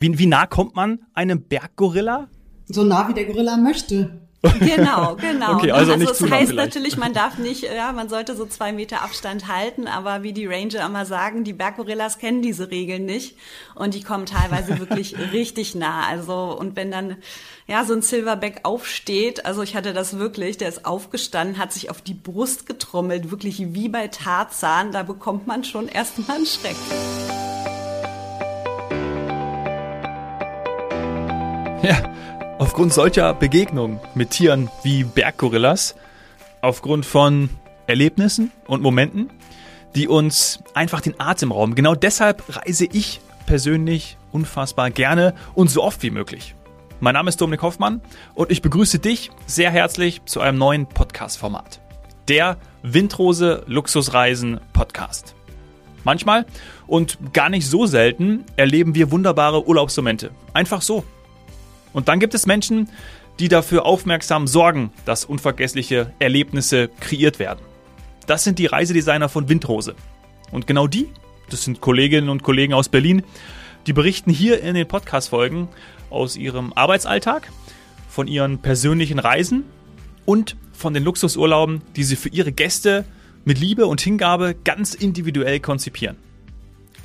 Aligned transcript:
Wie, 0.00 0.18
wie 0.18 0.26
nah 0.26 0.46
kommt 0.46 0.74
man 0.74 1.00
einem 1.12 1.42
Berggorilla? 1.42 2.28
So 2.66 2.84
nah 2.84 3.06
wie 3.08 3.14
der 3.14 3.26
Gorilla 3.26 3.58
möchte. 3.58 4.20
Genau, 4.42 5.16
genau. 5.20 5.56
Okay, 5.56 5.70
also, 5.70 5.94
nicht 5.96 6.08
also 6.08 6.24
es 6.24 6.30
heißt 6.30 6.50
vielleicht. 6.52 6.54
natürlich, 6.54 6.96
man 6.96 7.12
darf 7.12 7.36
nicht, 7.36 7.62
ja, 7.62 7.92
man 7.92 8.08
sollte 8.08 8.34
so 8.34 8.46
zwei 8.46 8.72
Meter 8.72 9.02
Abstand 9.02 9.48
halten, 9.48 9.86
aber 9.86 10.22
wie 10.22 10.32
die 10.32 10.46
Ranger 10.46 10.86
immer 10.86 11.04
sagen, 11.04 11.44
die 11.44 11.52
Berggorillas 11.52 12.16
kennen 12.16 12.40
diese 12.40 12.70
Regeln 12.70 13.04
nicht 13.04 13.36
und 13.74 13.92
die 13.92 14.02
kommen 14.02 14.24
teilweise 14.24 14.78
wirklich 14.78 15.18
richtig 15.32 15.74
nah. 15.74 16.06
Also 16.08 16.56
und 16.58 16.76
wenn 16.76 16.90
dann 16.90 17.16
ja 17.66 17.84
so 17.84 17.92
ein 17.92 18.00
Silverback 18.00 18.60
aufsteht, 18.62 19.44
also 19.44 19.62
ich 19.62 19.76
hatte 19.76 19.92
das 19.92 20.18
wirklich, 20.18 20.56
der 20.56 20.70
ist 20.70 20.86
aufgestanden, 20.86 21.58
hat 21.58 21.74
sich 21.74 21.90
auf 21.90 22.00
die 22.00 22.14
Brust 22.14 22.64
getrommelt, 22.64 23.30
wirklich 23.30 23.74
wie 23.74 23.90
bei 23.90 24.08
Tarzan, 24.08 24.92
da 24.92 25.02
bekommt 25.02 25.46
man 25.46 25.62
schon 25.64 25.88
erstmal 25.88 26.38
einen 26.38 26.46
Schreck. 26.46 26.76
Ja, 31.82 32.12
aufgrund 32.58 32.92
solcher 32.92 33.32
Begegnungen 33.32 34.00
mit 34.14 34.30
Tieren 34.30 34.68
wie 34.82 35.02
Berggorillas, 35.02 35.94
aufgrund 36.60 37.06
von 37.06 37.48
Erlebnissen 37.86 38.52
und 38.66 38.82
Momenten, 38.82 39.30
die 39.94 40.06
uns 40.06 40.62
einfach 40.74 41.00
den 41.00 41.18
Atem 41.18 41.52
rauben. 41.52 41.74
Genau 41.74 41.94
deshalb 41.94 42.44
reise 42.54 42.84
ich 42.84 43.20
persönlich 43.46 44.18
unfassbar 44.30 44.90
gerne 44.90 45.34
und 45.54 45.70
so 45.70 45.82
oft 45.82 46.02
wie 46.02 46.10
möglich. 46.10 46.54
Mein 47.00 47.14
Name 47.14 47.30
ist 47.30 47.40
Dominik 47.40 47.62
Hoffmann 47.62 48.02
und 48.34 48.50
ich 48.50 48.60
begrüße 48.60 48.98
dich 48.98 49.30
sehr 49.46 49.70
herzlich 49.70 50.22
zu 50.26 50.40
einem 50.40 50.58
neuen 50.58 50.86
Podcast-Format. 50.86 51.80
Der 52.28 52.58
Windrose 52.82 53.64
Luxusreisen 53.66 54.60
Podcast. 54.74 55.34
Manchmal 56.04 56.44
und 56.86 57.32
gar 57.32 57.48
nicht 57.48 57.66
so 57.66 57.86
selten 57.86 58.44
erleben 58.56 58.94
wir 58.94 59.10
wunderbare 59.10 59.66
Urlaubsmomente. 59.66 60.30
Einfach 60.52 60.82
so, 60.82 61.04
und 61.92 62.08
dann 62.08 62.20
gibt 62.20 62.34
es 62.34 62.46
Menschen, 62.46 62.88
die 63.38 63.48
dafür 63.48 63.86
aufmerksam 63.86 64.46
sorgen, 64.46 64.92
dass 65.04 65.24
unvergessliche 65.24 66.12
Erlebnisse 66.18 66.88
kreiert 67.00 67.38
werden. 67.38 67.60
Das 68.26 68.44
sind 68.44 68.58
die 68.58 68.66
Reisedesigner 68.66 69.28
von 69.28 69.48
Windrose. 69.48 69.94
Und 70.52 70.66
genau 70.66 70.86
die, 70.86 71.08
das 71.48 71.64
sind 71.64 71.80
Kolleginnen 71.80 72.28
und 72.28 72.42
Kollegen 72.42 72.74
aus 72.74 72.88
Berlin, 72.88 73.22
die 73.86 73.92
berichten 73.92 74.30
hier 74.30 74.62
in 74.62 74.74
den 74.74 74.86
Podcast-Folgen 74.86 75.68
aus 76.10 76.36
ihrem 76.36 76.72
Arbeitsalltag, 76.74 77.50
von 78.08 78.26
ihren 78.26 78.58
persönlichen 78.58 79.18
Reisen 79.18 79.64
und 80.26 80.56
von 80.72 80.92
den 80.92 81.04
Luxusurlauben, 81.04 81.82
die 81.96 82.04
sie 82.04 82.16
für 82.16 82.28
ihre 82.28 82.52
Gäste 82.52 83.04
mit 83.44 83.58
Liebe 83.58 83.86
und 83.86 84.00
Hingabe 84.00 84.54
ganz 84.64 84.94
individuell 84.94 85.60
konzipieren. 85.60 86.16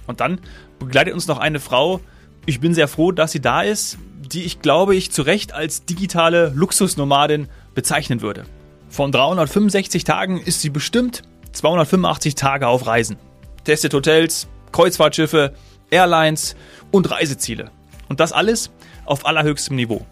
Und 0.07 0.19
dann 0.19 0.39
begleitet 0.79 1.13
uns 1.13 1.27
noch 1.27 1.39
eine 1.39 1.59
Frau, 1.59 2.01
ich 2.45 2.59
bin 2.59 2.73
sehr 2.73 2.87
froh, 2.87 3.11
dass 3.11 3.31
sie 3.31 3.41
da 3.41 3.61
ist, 3.61 3.97
die 4.31 4.43
ich 4.43 4.61
glaube 4.61 4.95
ich 4.95 5.11
zu 5.11 5.21
Recht 5.21 5.53
als 5.53 5.85
digitale 5.85 6.51
Luxusnomadin 6.55 7.47
bezeichnen 7.73 8.21
würde. 8.21 8.45
Von 8.89 9.11
365 9.11 10.03
Tagen 10.03 10.39
ist 10.39 10.61
sie 10.61 10.69
bestimmt 10.69 11.23
285 11.51 12.35
Tage 12.35 12.67
auf 12.67 12.87
Reisen. 12.87 13.17
Testet 13.63 13.93
Hotels, 13.93 14.47
Kreuzfahrtschiffe, 14.71 15.53
Airlines 15.89 16.55
und 16.91 17.09
Reiseziele. 17.09 17.71
Und 18.09 18.19
das 18.19 18.31
alles 18.31 18.71
auf 19.05 19.25
allerhöchstem 19.25 19.75
Niveau. 19.75 20.05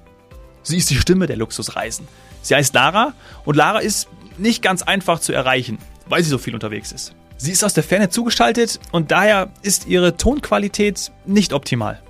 Sie 0.63 0.77
ist 0.77 0.89
die 0.89 0.95
Stimme 0.95 1.27
der 1.27 1.37
Luxusreisen. 1.37 2.07
Sie 2.41 2.55
heißt 2.55 2.73
Lara 2.73 3.13
und 3.45 3.55
Lara 3.55 3.79
ist 3.79 4.07
nicht 4.37 4.61
ganz 4.61 4.81
einfach 4.81 5.19
zu 5.19 5.33
erreichen, 5.33 5.77
weil 6.07 6.23
sie 6.23 6.29
so 6.29 6.37
viel 6.37 6.53
unterwegs 6.53 6.91
ist. 6.91 7.13
Sie 7.37 7.51
ist 7.51 7.63
aus 7.63 7.73
der 7.73 7.83
Ferne 7.83 8.09
zugeschaltet 8.09 8.79
und 8.91 9.11
daher 9.11 9.49
ist 9.61 9.87
ihre 9.87 10.17
Tonqualität 10.17 11.11
nicht 11.25 11.53
optimal. 11.53 12.01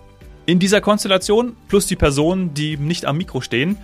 In 0.46 0.60
dieser 0.60 0.82
Konstellation 0.82 1.56
plus 1.70 1.88
die 1.88 1.96
Personen, 1.96 2.54
die 2.54 2.76
nicht 2.76 3.06
am 3.06 3.16
Mikro 3.16 3.40
stehen, 3.40 3.78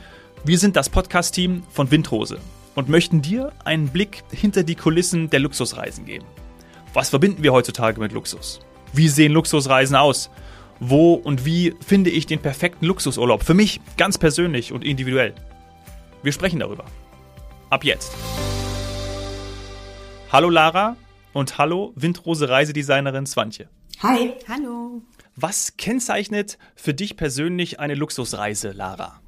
wir 0.44 0.58
sind 0.58 0.76
das 0.76 0.90
Podcast-Team 0.90 1.64
von 1.70 1.90
Windrose 1.90 2.38
und 2.76 2.90
möchten 2.90 3.22
dir 3.22 3.54
einen 3.64 3.88
Blick 3.88 4.24
hinter 4.30 4.64
die 4.64 4.76
Kulissen 4.76 5.30
der 5.30 5.40
Luxusreisen 5.40 6.06
geben. 6.06 6.26
Was 6.94 7.10
verbinden 7.10 7.44
wir 7.44 7.54
heutzutage 7.54 8.02
mit 8.02 8.12
Luxus? 8.12 8.60
Wie 8.92 9.08
sehen 9.08 9.32
Luxusreisen 9.32 9.96
aus? 9.96 10.30
Wo 10.82 11.14
und 11.14 11.46
wie 11.46 11.76
finde 11.80 12.10
ich 12.10 12.26
den 12.26 12.40
perfekten 12.40 12.86
Luxusurlaub? 12.86 13.44
Für 13.44 13.54
mich 13.54 13.80
ganz 13.96 14.18
persönlich 14.18 14.74
und 14.74 14.84
individuell. 14.84 15.36
Wir 16.24 16.34
sprechen 16.34 16.60
darüber. 16.60 16.84
Ab 17.70 17.86
jetzt. 17.86 18.12
Hallo 20.30 20.50
Lara 20.50 20.98
und 21.32 21.58
hallo 21.58 21.94
Windrose 21.96 22.50
Reisedesignerin 22.50 23.26
Swantje. 23.26 23.70
Hi. 24.02 24.34
Hallo. 24.50 25.02
Was 25.36 25.78
kennzeichnet 25.78 26.58
für 26.76 26.94
dich 26.94 27.16
persönlich 27.16 27.80
eine 27.80 27.96
Luxusreise, 27.96 28.72
Lara? 28.72 29.22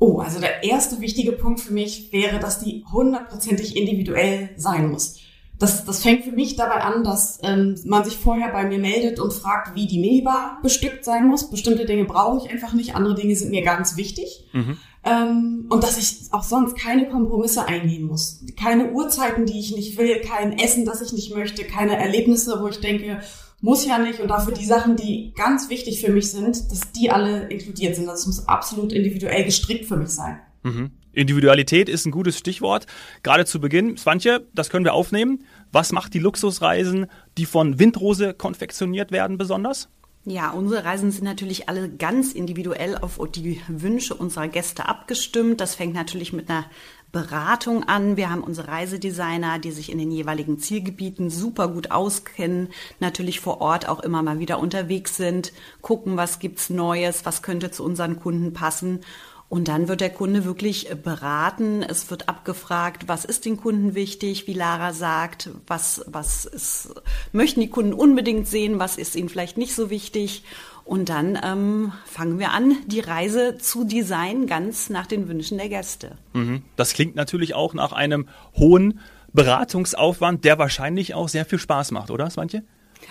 Oh, 0.00 0.18
also 0.18 0.40
der 0.40 0.62
erste 0.62 1.00
wichtige 1.00 1.32
Punkt 1.32 1.60
für 1.60 1.72
mich 1.72 2.12
wäre, 2.12 2.38
dass 2.38 2.60
die 2.60 2.84
hundertprozentig 2.92 3.76
individuell 3.76 4.50
sein 4.56 4.90
muss. 4.90 5.18
Das, 5.58 5.84
das 5.84 6.02
fängt 6.02 6.24
für 6.24 6.30
mich 6.30 6.54
dabei 6.54 6.82
an, 6.82 7.02
dass 7.02 7.40
ähm, 7.42 7.74
man 7.84 8.04
sich 8.04 8.16
vorher 8.16 8.52
bei 8.52 8.64
mir 8.64 8.78
meldet 8.78 9.18
und 9.18 9.32
fragt, 9.32 9.74
wie 9.74 9.88
die 9.88 9.98
Minibar 9.98 10.60
bestückt 10.62 11.04
sein 11.04 11.26
muss. 11.26 11.50
Bestimmte 11.50 11.84
Dinge 11.84 12.04
brauche 12.04 12.44
ich 12.44 12.52
einfach 12.52 12.74
nicht, 12.74 12.94
andere 12.94 13.16
Dinge 13.16 13.34
sind 13.34 13.50
mir 13.50 13.62
ganz 13.62 13.96
wichtig. 13.96 14.48
Mhm. 14.52 14.76
Ähm, 15.04 15.66
und 15.68 15.82
dass 15.82 15.98
ich 15.98 16.32
auch 16.32 16.44
sonst 16.44 16.76
keine 16.76 17.08
Kompromisse 17.08 17.66
eingehen 17.66 18.06
muss. 18.06 18.44
Keine 18.60 18.92
Uhrzeiten, 18.92 19.46
die 19.46 19.58
ich 19.58 19.74
nicht 19.74 19.98
will, 19.98 20.20
kein 20.20 20.56
Essen, 20.56 20.84
das 20.84 21.00
ich 21.00 21.12
nicht 21.12 21.34
möchte, 21.34 21.64
keine 21.64 21.96
Erlebnisse, 21.96 22.60
wo 22.60 22.68
ich 22.68 22.80
denke, 22.80 23.20
muss 23.60 23.86
ja 23.86 23.98
nicht. 23.98 24.20
Und 24.20 24.28
dafür 24.28 24.54
die 24.54 24.64
Sachen, 24.64 24.96
die 24.96 25.32
ganz 25.36 25.68
wichtig 25.68 26.00
für 26.00 26.12
mich 26.12 26.30
sind, 26.30 26.70
dass 26.70 26.92
die 26.92 27.10
alle 27.10 27.48
inkludiert 27.48 27.96
sind. 27.96 28.06
Das 28.06 28.26
muss 28.26 28.48
absolut 28.48 28.92
individuell 28.92 29.44
gestrickt 29.44 29.86
für 29.86 29.96
mich 29.96 30.10
sein. 30.10 30.40
Mhm. 30.62 30.90
Individualität 31.12 31.88
ist 31.88 32.06
ein 32.06 32.12
gutes 32.12 32.38
Stichwort. 32.38 32.86
Gerade 33.22 33.44
zu 33.44 33.60
Beginn, 33.60 33.96
Swantje, 33.96 34.46
das 34.54 34.70
können 34.70 34.84
wir 34.84 34.94
aufnehmen. 34.94 35.44
Was 35.72 35.92
macht 35.92 36.14
die 36.14 36.20
Luxusreisen, 36.20 37.06
die 37.36 37.46
von 37.46 37.78
Windrose 37.78 38.34
konfektioniert 38.34 39.10
werden, 39.10 39.36
besonders? 39.36 39.88
Ja, 40.24 40.50
unsere 40.50 40.84
Reisen 40.84 41.10
sind 41.10 41.24
natürlich 41.24 41.68
alle 41.68 41.88
ganz 41.88 42.32
individuell 42.32 42.98
auf 42.98 43.18
die 43.34 43.60
Wünsche 43.66 44.14
unserer 44.14 44.46
Gäste 44.46 44.86
abgestimmt. 44.86 45.60
Das 45.60 45.74
fängt 45.74 45.94
natürlich 45.94 46.32
mit 46.32 46.50
einer 46.50 46.66
Beratung 47.12 47.84
an. 47.84 48.16
Wir 48.16 48.30
haben 48.30 48.42
unsere 48.42 48.68
Reisedesigner, 48.68 49.58
die 49.58 49.70
sich 49.70 49.90
in 49.90 49.98
den 49.98 50.10
jeweiligen 50.10 50.58
Zielgebieten 50.58 51.30
super 51.30 51.68
gut 51.68 51.90
auskennen, 51.90 52.68
natürlich 53.00 53.40
vor 53.40 53.60
Ort 53.60 53.88
auch 53.88 54.00
immer 54.00 54.22
mal 54.22 54.38
wieder 54.38 54.58
unterwegs 54.58 55.16
sind, 55.16 55.52
gucken, 55.80 56.16
was 56.16 56.38
gibt's 56.38 56.70
Neues, 56.70 57.24
was 57.24 57.42
könnte 57.42 57.70
zu 57.70 57.84
unseren 57.84 58.20
Kunden 58.20 58.52
passen. 58.52 59.00
Und 59.48 59.68
dann 59.68 59.88
wird 59.88 60.02
der 60.02 60.10
Kunde 60.10 60.44
wirklich 60.44 60.90
beraten. 61.02 61.82
Es 61.82 62.10
wird 62.10 62.28
abgefragt, 62.28 63.08
was 63.08 63.24
ist 63.24 63.46
den 63.46 63.56
Kunden 63.56 63.94
wichtig, 63.94 64.46
wie 64.46 64.52
Lara 64.52 64.92
sagt, 64.92 65.48
was, 65.66 66.04
was 66.06 66.44
ist, 66.44 66.90
möchten 67.32 67.60
die 67.60 67.70
Kunden 67.70 67.94
unbedingt 67.94 68.46
sehen, 68.46 68.78
was 68.78 68.98
ist 68.98 69.16
ihnen 69.16 69.30
vielleicht 69.30 69.56
nicht 69.56 69.74
so 69.74 69.88
wichtig. 69.88 70.44
Und 70.88 71.10
dann 71.10 71.38
ähm, 71.44 71.92
fangen 72.06 72.38
wir 72.38 72.52
an, 72.52 72.74
die 72.86 73.00
Reise 73.00 73.58
zu 73.58 73.84
designen, 73.84 74.46
ganz 74.46 74.88
nach 74.88 75.06
den 75.06 75.28
Wünschen 75.28 75.58
der 75.58 75.68
Gäste. 75.68 76.16
Mhm. 76.32 76.62
Das 76.76 76.94
klingt 76.94 77.14
natürlich 77.14 77.52
auch 77.52 77.74
nach 77.74 77.92
einem 77.92 78.26
hohen 78.56 78.98
Beratungsaufwand, 79.34 80.46
der 80.46 80.58
wahrscheinlich 80.58 81.12
auch 81.12 81.28
sehr 81.28 81.44
viel 81.44 81.58
Spaß 81.58 81.90
macht, 81.90 82.10
oder, 82.10 82.30
Svantje? 82.30 82.62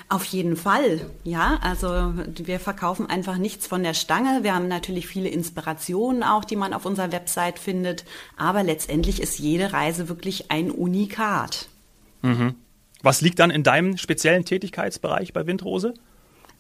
Auf 0.10 0.26
jeden 0.26 0.58
Fall, 0.58 1.02
ja. 1.24 1.60
Also 1.62 2.14
wir 2.44 2.60
verkaufen 2.60 3.12
einfach 3.12 3.38
nichts 3.38 3.68
von 3.68 3.84
der 3.84 3.94
Stange. 3.94 4.40
Wir 4.42 4.56
haben 4.56 4.68
natürlich 4.68 5.06
viele 5.06 5.30
Inspirationen 5.30 6.24
auch, 6.24 6.46
die 6.46 6.56
man 6.56 6.74
auf 6.74 6.84
unserer 6.84 7.12
Website 7.12 7.60
findet. 7.60 8.06
Aber 8.38 8.64
letztendlich 8.64 9.22
ist 9.22 9.38
jede 9.38 9.72
Reise 9.72 10.10
wirklich 10.10 10.50
ein 10.50 10.72
Unikat. 10.72 11.70
Mhm. 12.24 12.56
Was 13.04 13.22
liegt 13.22 13.38
dann 13.38 13.52
in 13.52 13.62
deinem 13.62 13.98
speziellen 13.98 14.46
Tätigkeitsbereich 14.46 15.32
bei 15.32 15.46
Windrose? 15.46 15.94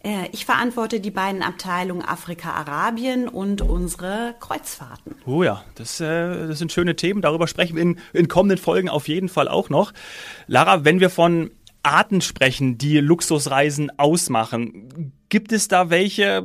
Äh, 0.03 0.29
ich 0.31 0.45
verantworte 0.45 0.99
die 0.99 1.11
beiden 1.11 1.41
Abteilungen 1.41 2.03
Afrika, 2.03 2.51
Arabien 2.51 3.27
und 3.27 3.61
unsere 3.61 4.35
Kreuzfahrten. 4.39 5.15
Oh 5.25 5.43
ja, 5.43 5.63
das, 5.75 5.99
äh, 5.99 6.47
das 6.47 6.59
sind 6.59 6.71
schöne 6.71 6.95
Themen. 6.95 7.21
Darüber 7.21 7.47
sprechen 7.47 7.75
wir 7.75 7.83
in, 7.83 7.99
in 8.13 8.27
kommenden 8.27 8.57
Folgen 8.57 8.89
auf 8.89 9.07
jeden 9.07 9.29
Fall 9.29 9.47
auch 9.47 9.69
noch. 9.69 9.93
Lara, 10.47 10.85
wenn 10.85 10.99
wir 10.99 11.09
von 11.09 11.51
Arten 11.83 12.21
sprechen, 12.21 12.77
die 12.77 12.99
Luxusreisen 12.99 13.97
ausmachen, 13.97 15.13
gibt 15.29 15.51
es 15.51 15.67
da 15.67 15.89
welche, 15.89 16.43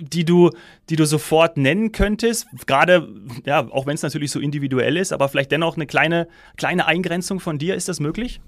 die 0.00 0.24
du, 0.24 0.50
die 0.88 0.96
du 0.96 1.06
sofort 1.06 1.56
nennen 1.56 1.92
könntest? 1.92 2.46
Gerade, 2.66 3.08
ja, 3.44 3.68
auch 3.70 3.86
wenn 3.86 3.94
es 3.94 4.02
natürlich 4.02 4.30
so 4.30 4.40
individuell 4.40 4.96
ist, 4.96 5.12
aber 5.12 5.28
vielleicht 5.28 5.52
dennoch 5.52 5.76
eine 5.76 5.86
kleine, 5.86 6.28
kleine 6.56 6.86
Eingrenzung 6.86 7.40
von 7.40 7.58
dir. 7.58 7.76
Ist 7.76 7.88
das 7.88 8.00
möglich? 8.00 8.40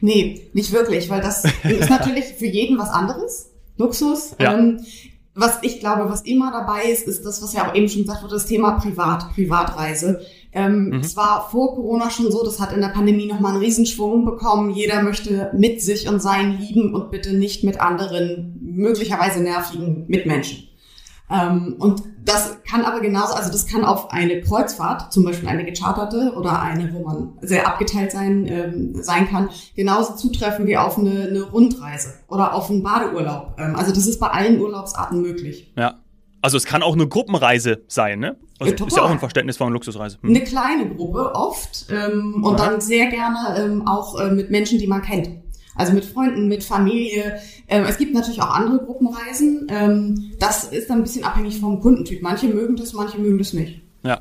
Nee, 0.00 0.48
nicht 0.52 0.72
wirklich, 0.72 1.08
weil 1.10 1.20
das 1.20 1.44
ist 1.64 1.90
natürlich 1.90 2.24
für 2.24 2.46
jeden 2.46 2.78
was 2.78 2.90
anderes. 2.90 3.49
Luxus. 3.80 4.36
Ja. 4.38 4.56
Ähm, 4.56 4.80
was 5.34 5.58
ich 5.62 5.80
glaube, 5.80 6.10
was 6.10 6.22
immer 6.22 6.52
dabei 6.52 6.90
ist, 6.90 7.06
ist 7.06 7.24
das, 7.24 7.42
was 7.42 7.52
ja 7.52 7.68
auch 7.68 7.74
eben 7.74 7.88
schon 7.88 8.02
gesagt 8.02 8.22
wurde, 8.22 8.34
das 8.34 8.46
Thema 8.46 8.72
Privat, 8.72 9.32
Privatreise. 9.34 10.20
Ähm, 10.52 10.86
mhm. 10.86 11.00
Es 11.00 11.16
war 11.16 11.48
vor 11.50 11.74
Corona 11.74 12.10
schon 12.10 12.30
so, 12.30 12.44
das 12.44 12.60
hat 12.60 12.72
in 12.72 12.80
der 12.80 12.88
Pandemie 12.88 13.26
nochmal 13.26 13.52
einen 13.52 13.62
Riesenschwung 13.62 14.24
bekommen. 14.24 14.70
Jeder 14.70 15.02
möchte 15.02 15.50
mit 15.54 15.80
sich 15.80 16.08
und 16.08 16.20
seinen 16.20 16.58
lieben 16.58 16.94
und 16.94 17.10
bitte 17.10 17.32
nicht 17.32 17.62
mit 17.62 17.80
anderen 17.80 18.58
möglicherweise 18.60 19.40
nervigen 19.40 20.04
Mitmenschen. 20.08 20.69
Ähm, 21.30 21.76
und 21.78 22.02
das 22.24 22.62
kann 22.68 22.82
aber 22.84 23.00
genauso, 23.00 23.34
also 23.34 23.50
das 23.50 23.66
kann 23.66 23.84
auf 23.84 24.10
eine 24.12 24.40
Kreuzfahrt, 24.40 25.12
zum 25.12 25.24
Beispiel 25.24 25.48
eine 25.48 25.64
gecharterte 25.64 26.34
oder 26.36 26.60
eine, 26.60 26.92
wo 26.92 27.02
man 27.02 27.38
sehr 27.40 27.66
abgeteilt 27.66 28.12
sein, 28.12 28.46
ähm, 28.46 29.02
sein 29.02 29.28
kann, 29.28 29.48
genauso 29.74 30.14
zutreffen 30.14 30.66
wie 30.66 30.76
auf 30.76 30.98
eine, 30.98 31.28
eine 31.28 31.42
Rundreise 31.42 32.14
oder 32.28 32.54
auf 32.54 32.68
einen 32.70 32.82
Badeurlaub. 32.82 33.54
Ähm, 33.58 33.76
also 33.76 33.92
das 33.92 34.06
ist 34.06 34.18
bei 34.18 34.28
allen 34.28 34.60
Urlaubsarten 34.60 35.22
möglich. 35.22 35.72
Ja. 35.76 36.00
Also 36.42 36.56
es 36.56 36.64
kann 36.64 36.82
auch 36.82 36.94
eine 36.94 37.06
Gruppenreise 37.06 37.82
sein, 37.86 38.18
ne? 38.18 38.36
Also 38.58 38.74
Ja, 38.74 38.86
ist 38.86 38.96
ja 38.96 39.02
auch 39.02 39.10
ein 39.10 39.18
Verständnis 39.18 39.56
von 39.58 39.72
Luxusreise. 39.72 40.18
Hm. 40.22 40.30
Eine 40.30 40.40
kleine 40.42 40.88
Gruppe 40.94 41.34
oft 41.34 41.86
ähm, 41.90 42.42
und 42.42 42.58
Ja. 42.58 42.66
dann 42.66 42.80
sehr 42.80 43.06
gerne 43.06 43.56
ähm, 43.58 43.86
auch 43.86 44.18
äh, 44.18 44.30
mit 44.30 44.50
Menschen, 44.50 44.78
die 44.78 44.86
man 44.86 45.02
kennt. 45.02 45.28
Also 45.74 45.92
mit 45.92 46.04
Freunden, 46.04 46.48
mit 46.48 46.64
Familie. 46.64 47.40
Ähm, 47.68 47.84
es 47.88 47.96
gibt 47.96 48.14
natürlich 48.14 48.42
auch 48.42 48.54
andere 48.54 48.84
Gruppenreisen. 48.84 49.66
Ähm, 49.70 50.32
das 50.38 50.64
ist 50.64 50.90
dann 50.90 50.98
ein 50.98 51.02
bisschen 51.02 51.24
abhängig 51.24 51.60
vom 51.60 51.80
Kundentyp. 51.80 52.22
Manche 52.22 52.48
mögen 52.48 52.76
das, 52.76 52.92
manche 52.92 53.18
mögen 53.18 53.38
das 53.38 53.52
nicht. 53.52 53.80
Ja. 54.02 54.20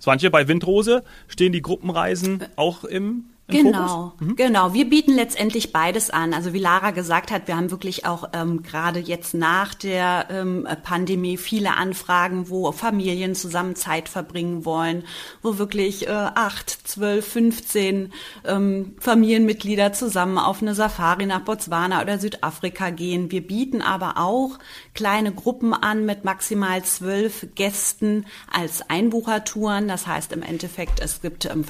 Swantje, 0.00 0.30
bei 0.30 0.48
Windrose 0.48 1.02
stehen 1.28 1.52
die 1.52 1.62
Gruppenreisen 1.62 2.44
auch 2.56 2.84
im, 2.84 3.24
im 3.39 3.39
Genau? 3.50 4.12
Mhm. 4.20 4.36
genau. 4.36 4.74
Wir 4.74 4.88
bieten 4.88 5.14
letztendlich 5.14 5.72
beides 5.72 6.10
an. 6.10 6.34
Also 6.34 6.52
wie 6.52 6.58
Lara 6.58 6.90
gesagt 6.90 7.30
hat, 7.30 7.48
wir 7.48 7.56
haben 7.56 7.70
wirklich 7.70 8.06
auch 8.06 8.28
ähm, 8.32 8.62
gerade 8.62 9.00
jetzt 9.00 9.34
nach 9.34 9.74
der 9.74 10.28
ähm, 10.30 10.66
Pandemie 10.82 11.36
viele 11.36 11.76
Anfragen, 11.76 12.48
wo 12.48 12.70
Familien 12.72 13.34
zusammen 13.34 13.76
Zeit 13.76 14.08
verbringen 14.08 14.64
wollen, 14.64 15.04
wo 15.42 15.58
wirklich 15.58 16.08
äh, 16.08 16.10
acht, 16.10 16.70
zwölf, 16.70 17.26
15 17.26 18.12
ähm, 18.44 18.94
Familienmitglieder 19.00 19.92
zusammen 19.92 20.38
auf 20.38 20.62
eine 20.62 20.74
Safari 20.74 21.26
nach 21.26 21.40
Botswana 21.40 22.02
oder 22.02 22.18
Südafrika 22.18 22.90
gehen. 22.90 23.30
Wir 23.30 23.46
bieten 23.46 23.82
aber 23.82 24.16
auch 24.16 24.58
kleine 24.94 25.32
Gruppen 25.32 25.72
an 25.74 26.06
mit 26.06 26.24
maximal 26.24 26.82
zwölf 26.84 27.46
Gästen 27.54 28.26
als 28.52 28.88
Einbuchertouren. 28.88 29.88
Das 29.88 30.06
heißt 30.06 30.32
im 30.32 30.42
Endeffekt, 30.42 31.00
es 31.00 31.22
gibt 31.22 31.46
ähm, 31.46 31.64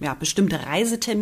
ja, 0.00 0.14
bestimmte 0.14 0.66
Reisetermine, 0.66 1.13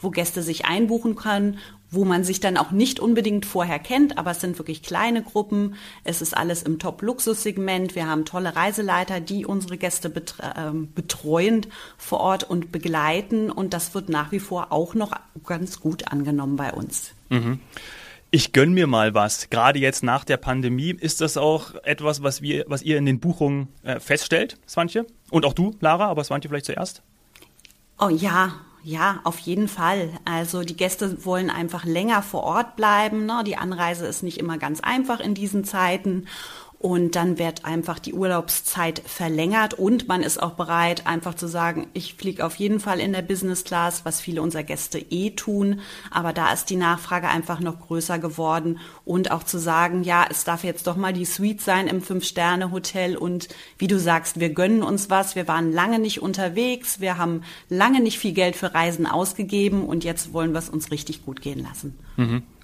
wo 0.00 0.10
Gäste 0.10 0.42
sich 0.42 0.64
einbuchen 0.66 1.16
können, 1.16 1.58
wo 1.90 2.04
man 2.04 2.24
sich 2.24 2.40
dann 2.40 2.56
auch 2.56 2.70
nicht 2.70 3.00
unbedingt 3.00 3.46
vorher 3.46 3.78
kennt, 3.78 4.18
aber 4.18 4.32
es 4.32 4.40
sind 4.40 4.58
wirklich 4.58 4.82
kleine 4.82 5.22
Gruppen. 5.22 5.74
Es 6.04 6.20
ist 6.20 6.36
alles 6.36 6.62
im 6.62 6.78
Top-Luxus-Segment. 6.78 7.94
Wir 7.94 8.06
haben 8.06 8.24
tolle 8.24 8.54
Reiseleiter, 8.54 9.20
die 9.20 9.46
unsere 9.46 9.78
Gäste 9.78 10.12
ähm, 10.56 10.92
betreuen 10.94 11.66
vor 11.96 12.20
Ort 12.20 12.44
und 12.44 12.72
begleiten. 12.72 13.50
Und 13.50 13.72
das 13.72 13.94
wird 13.94 14.08
nach 14.08 14.32
wie 14.32 14.40
vor 14.40 14.70
auch 14.70 14.94
noch 14.94 15.12
ganz 15.46 15.80
gut 15.80 16.12
angenommen 16.12 16.56
bei 16.56 16.72
uns. 16.72 17.12
Ich 18.30 18.52
gönn 18.52 18.74
mir 18.74 18.86
mal 18.86 19.14
was. 19.14 19.48
Gerade 19.48 19.78
jetzt 19.78 20.02
nach 20.02 20.24
der 20.24 20.36
Pandemie 20.36 20.90
ist 20.90 21.22
das 21.22 21.38
auch 21.38 21.74
etwas, 21.84 22.22
was 22.22 22.42
wir, 22.42 22.66
was 22.68 22.82
ihr 22.82 22.98
in 22.98 23.06
den 23.06 23.20
Buchungen 23.20 23.68
äh, 23.82 24.00
feststellt, 24.00 24.58
Swantje? 24.68 25.06
Und 25.30 25.46
auch 25.46 25.54
du, 25.54 25.74
Lara, 25.80 26.08
aber 26.08 26.22
Swantje 26.24 26.50
vielleicht 26.50 26.66
zuerst? 26.66 27.00
Oh 27.98 28.10
ja, 28.10 28.52
ja, 28.88 29.20
auf 29.24 29.38
jeden 29.40 29.68
Fall. 29.68 30.08
Also 30.24 30.62
die 30.62 30.76
Gäste 30.76 31.22
wollen 31.26 31.50
einfach 31.50 31.84
länger 31.84 32.22
vor 32.22 32.42
Ort 32.44 32.74
bleiben. 32.74 33.26
Ne? 33.26 33.42
Die 33.44 33.58
Anreise 33.58 34.06
ist 34.06 34.22
nicht 34.22 34.38
immer 34.38 34.56
ganz 34.56 34.80
einfach 34.80 35.20
in 35.20 35.34
diesen 35.34 35.64
Zeiten. 35.64 36.26
Und 36.80 37.16
dann 37.16 37.38
wird 37.38 37.64
einfach 37.64 37.98
die 37.98 38.14
Urlaubszeit 38.14 39.02
verlängert 39.04 39.74
und 39.74 40.06
man 40.06 40.22
ist 40.22 40.40
auch 40.40 40.52
bereit, 40.52 41.08
einfach 41.08 41.34
zu 41.34 41.48
sagen, 41.48 41.88
ich 41.92 42.14
fliege 42.14 42.46
auf 42.46 42.54
jeden 42.54 42.78
Fall 42.78 43.00
in 43.00 43.12
der 43.12 43.22
Business 43.22 43.64
Class, 43.64 44.04
was 44.04 44.20
viele 44.20 44.42
unserer 44.42 44.62
Gäste 44.62 44.98
eh 44.98 45.30
tun. 45.30 45.80
Aber 46.12 46.32
da 46.32 46.52
ist 46.52 46.70
die 46.70 46.76
Nachfrage 46.76 47.28
einfach 47.28 47.58
noch 47.58 47.80
größer 47.80 48.20
geworden 48.20 48.78
und 49.04 49.32
auch 49.32 49.42
zu 49.42 49.58
sagen, 49.58 50.04
ja, 50.04 50.24
es 50.30 50.44
darf 50.44 50.62
jetzt 50.62 50.86
doch 50.86 50.94
mal 50.94 51.12
die 51.12 51.24
Suite 51.24 51.60
sein 51.60 51.88
im 51.88 52.00
Fünf-Sterne-Hotel 52.00 53.16
und 53.16 53.48
wie 53.78 53.88
du 53.88 53.98
sagst, 53.98 54.38
wir 54.38 54.50
gönnen 54.50 54.84
uns 54.84 55.10
was. 55.10 55.34
Wir 55.34 55.48
waren 55.48 55.72
lange 55.72 55.98
nicht 55.98 56.22
unterwegs, 56.22 57.00
wir 57.00 57.18
haben 57.18 57.42
lange 57.68 58.00
nicht 58.00 58.20
viel 58.20 58.32
Geld 58.32 58.54
für 58.54 58.72
Reisen 58.72 59.06
ausgegeben 59.06 59.82
und 59.82 60.04
jetzt 60.04 60.32
wollen 60.32 60.52
wir 60.52 60.60
es 60.60 60.68
uns 60.68 60.92
richtig 60.92 61.24
gut 61.24 61.40
gehen 61.40 61.60
lassen. 61.60 61.98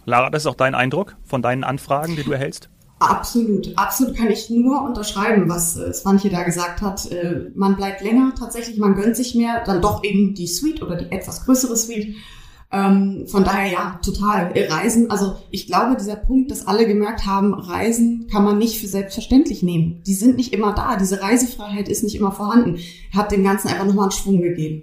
Lara, 0.05 0.31
das 0.31 0.43
ist 0.43 0.46
auch 0.46 0.55
dein 0.55 0.76
Eindruck 0.76 1.17
von 1.25 1.43
deinen 1.43 1.64
Anfragen, 1.64 2.14
die 2.14 2.22
du 2.22 2.31
erhältst? 2.31 2.69
Absolut, 3.11 3.77
absolut 3.77 4.17
kann 4.17 4.31
ich 4.31 4.51
nur 4.51 4.83
unterschreiben, 4.83 5.49
was 5.49 5.77
äh, 5.77 5.93
Svantje 5.93 6.31
da 6.31 6.43
gesagt 6.43 6.83
hat. 6.83 7.11
Äh, 7.11 7.51
man 7.55 7.77
bleibt 7.77 8.03
länger 8.03 8.33
tatsächlich, 8.39 8.79
man 8.79 8.95
gönnt 8.95 9.17
sich 9.17 9.35
mehr, 9.35 9.62
dann 9.65 9.83
doch 9.83 10.03
eben 10.05 10.35
die 10.35 10.47
Suite 10.47 10.83
oder 10.83 10.97
die 10.97 11.12
etwas 11.12 11.45
größere 11.45 11.77
Suite. 11.77 12.17
Ähm, 12.73 13.27
von 13.29 13.45
daher 13.45 13.73
ja, 13.73 14.01
total. 14.05 14.56
Äh, 14.56 14.73
Reisen, 14.73 15.11
also 15.11 15.37
ich 15.51 15.67
glaube, 15.67 15.97
dieser 15.97 16.17
Punkt, 16.17 16.51
dass 16.51 16.67
alle 16.67 16.87
gemerkt 16.87 17.25
haben, 17.25 17.55
Reisen 17.55 18.27
kann 18.31 18.45
man 18.45 18.59
nicht 18.59 18.81
für 18.81 18.89
selbstverständlich 18.89 19.62
nehmen. 19.62 20.03
Die 20.06 20.15
sind 20.15 20.37
nicht 20.37 20.53
immer 20.53 20.75
da. 20.75 20.97
Diese 20.97 21.23
Reisefreiheit 21.23 21.89
ist 21.89 22.03
nicht 22.03 22.17
immer 22.17 22.33
vorhanden. 22.33 22.81
Hat 23.15 23.31
dem 23.31 23.45
Ganzen 23.45 23.69
einfach 23.69 23.87
nochmal 23.87 24.06
einen 24.06 24.12
Schwung 24.12 24.41
gegeben. 24.41 24.83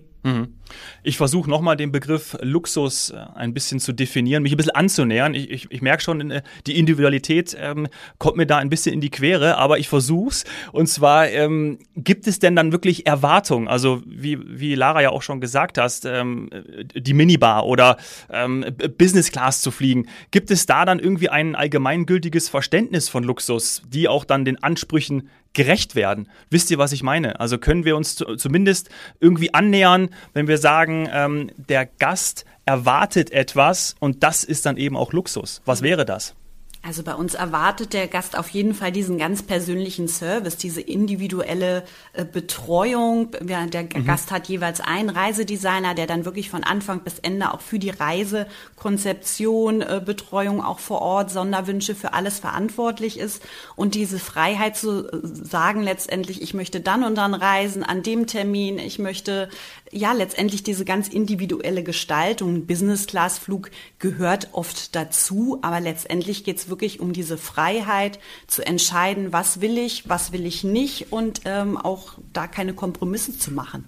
Ich 1.04 1.18
versuche 1.18 1.50
nochmal 1.50 1.76
den 1.76 1.92
Begriff 1.92 2.38
Luxus 2.42 3.10
äh, 3.10 3.18
ein 3.36 3.54
bisschen 3.54 3.80
zu 3.80 3.92
definieren, 3.92 4.44
mich 4.44 4.54
ein 4.54 4.58
bisschen 4.58 4.76
anzunähern. 4.76 5.34
Ich, 5.34 5.50
ich, 5.50 5.72
ich 5.72 5.82
merke 5.82 6.04
schon, 6.04 6.32
äh, 6.32 6.44
die 6.68 6.78
Individualität 6.78 7.58
ähm, 7.60 7.88
kommt 8.20 8.38
mir 8.38 8.46
da 8.46 8.58
ein 8.58 8.70
bisschen 8.70 8.94
in 8.94 9.02
die 9.02 9.10
Quere, 9.10 9.58
aber 9.58 9.80
ich 9.80 9.90
versuch's. 9.90 10.46
Und 10.72 10.88
zwar, 10.88 11.28
ähm, 11.30 11.80
gibt 11.96 12.28
es 12.28 12.40
denn 12.40 12.56
dann 12.56 12.72
wirklich 12.72 13.08
Erwartungen? 13.08 13.68
Also 13.68 14.02
wie, 14.06 14.38
wie 14.48 14.76
Lara 14.76 15.02
ja 15.02 15.10
auch 15.10 15.24
schon 15.24 15.42
gesagt 15.42 15.78
hast, 15.78 16.06
ähm, 16.06 16.50
die 16.96 17.14
Minibar 17.14 17.66
oder 17.66 17.98
ähm, 18.30 18.64
Business 18.98 19.32
Class 19.32 19.62
zu 19.62 19.72
fliegen. 19.72 20.08
Gibt 20.30 20.52
es 20.52 20.68
da 20.68 20.86
dann 20.86 21.00
irgendwie 21.00 21.30
ein 21.30 21.56
allgemeingültiges 21.56 22.48
Verständnis 22.48 23.10
von 23.10 23.24
Luxus, 23.24 23.82
die 23.88 24.08
auch 24.08 24.24
dann 24.24 24.46
den 24.46 24.62
Ansprüchen 24.62 25.30
gerecht 25.54 25.96
werden. 25.96 26.30
Wisst 26.50 26.72
ihr, 26.72 26.78
was 26.78 26.92
ich 26.92 27.04
meine? 27.04 27.40
Also 27.40 27.58
können 27.58 27.86
wir 27.86 27.96
uns 27.96 28.16
zu, 28.16 28.36
zumindest 28.36 28.90
irgendwie 29.20 29.54
annähern, 29.54 30.10
wenn 30.34 30.48
wir 30.48 30.58
sagen, 30.58 31.10
ähm, 31.12 31.52
der 31.58 31.86
Gast 31.86 32.46
erwartet 32.66 33.32
etwas 33.32 33.96
und 34.00 34.24
das 34.24 34.44
ist 34.44 34.66
dann 34.66 34.78
eben 34.78 34.96
auch 34.96 35.14
Luxus. 35.14 35.62
Was 35.66 35.82
wäre 35.82 36.06
das? 36.06 36.36
Also 36.84 37.04
bei 37.04 37.14
uns 37.14 37.36
erwartet 37.36 37.94
der 37.94 38.08
Gast 38.08 38.36
auf 38.36 38.50
jeden 38.50 38.74
Fall 38.74 38.92
diesen 38.92 39.20
ganz 39.20 39.44
persönlichen 39.44 40.08
Service, 40.08 40.58
diese 40.58 40.82
individuelle 40.82 41.84
äh, 42.14 42.26
Betreuung. 42.26 43.30
Ja, 43.48 43.64
der 43.68 43.84
Gast 43.84 44.32
hat 44.32 44.48
jeweils 44.48 44.82
einen 44.82 45.12
Reisedesigner, 45.12 45.94
der 45.94 46.08
dann 46.08 46.26
wirklich 46.26 46.50
von 46.50 46.64
Anfang 46.64 47.02
bis 47.02 47.20
Ende 47.20 47.54
auch 47.54 47.62
für 47.62 47.78
die 47.78 47.92
Reisekonzeption, 47.92 49.82
äh, 49.82 50.02
Betreuung 50.04 50.64
auch 50.64 50.80
vor 50.80 51.04
Ort, 51.04 51.30
Sonderwünsche 51.30 51.94
für 51.94 52.14
alles 52.14 52.40
verantwortlich 52.40 53.20
ist. 53.20 53.44
Und 53.76 53.94
diese 53.94 54.18
Freiheit 54.18 54.76
zu 54.76 55.08
äh, 55.08 55.20
sagen 55.24 55.84
letztendlich, 55.84 56.42
ich 56.42 56.56
möchte 56.56 56.82
dann 56.82 57.04
und 57.04 57.14
dann 57.14 57.36
reisen, 57.36 57.84
an 57.84 58.02
dem 58.02 58.26
Termin, 58.26 58.80
ich 58.80 58.98
möchte 58.98 59.50
ja 59.92 60.14
letztendlich 60.14 60.64
diese 60.64 60.86
ganz 60.86 61.10
individuelle 61.10 61.84
Gestaltung. 61.84 62.66
Business-Class-Flug 62.66 63.70
gehört 64.00 64.50
oft 64.54 64.96
dazu, 64.96 65.60
aber 65.62 65.80
letztendlich 65.80 66.44
geht 66.44 66.58
es 66.58 66.71
wirklich 66.72 67.00
um 67.00 67.14
diese 67.14 67.38
Freiheit 67.38 68.18
zu 68.48 68.66
entscheiden, 68.66 69.32
was 69.32 69.62
will 69.62 69.78
ich, 69.78 70.10
was 70.10 70.32
will 70.32 70.48
ich 70.48 70.64
nicht 70.64 71.12
und 71.12 71.42
ähm, 71.46 71.78
auch 71.78 72.14
da 72.34 72.48
keine 72.48 72.74
Kompromisse 72.74 73.38
zu 73.38 73.54
machen. 73.54 73.86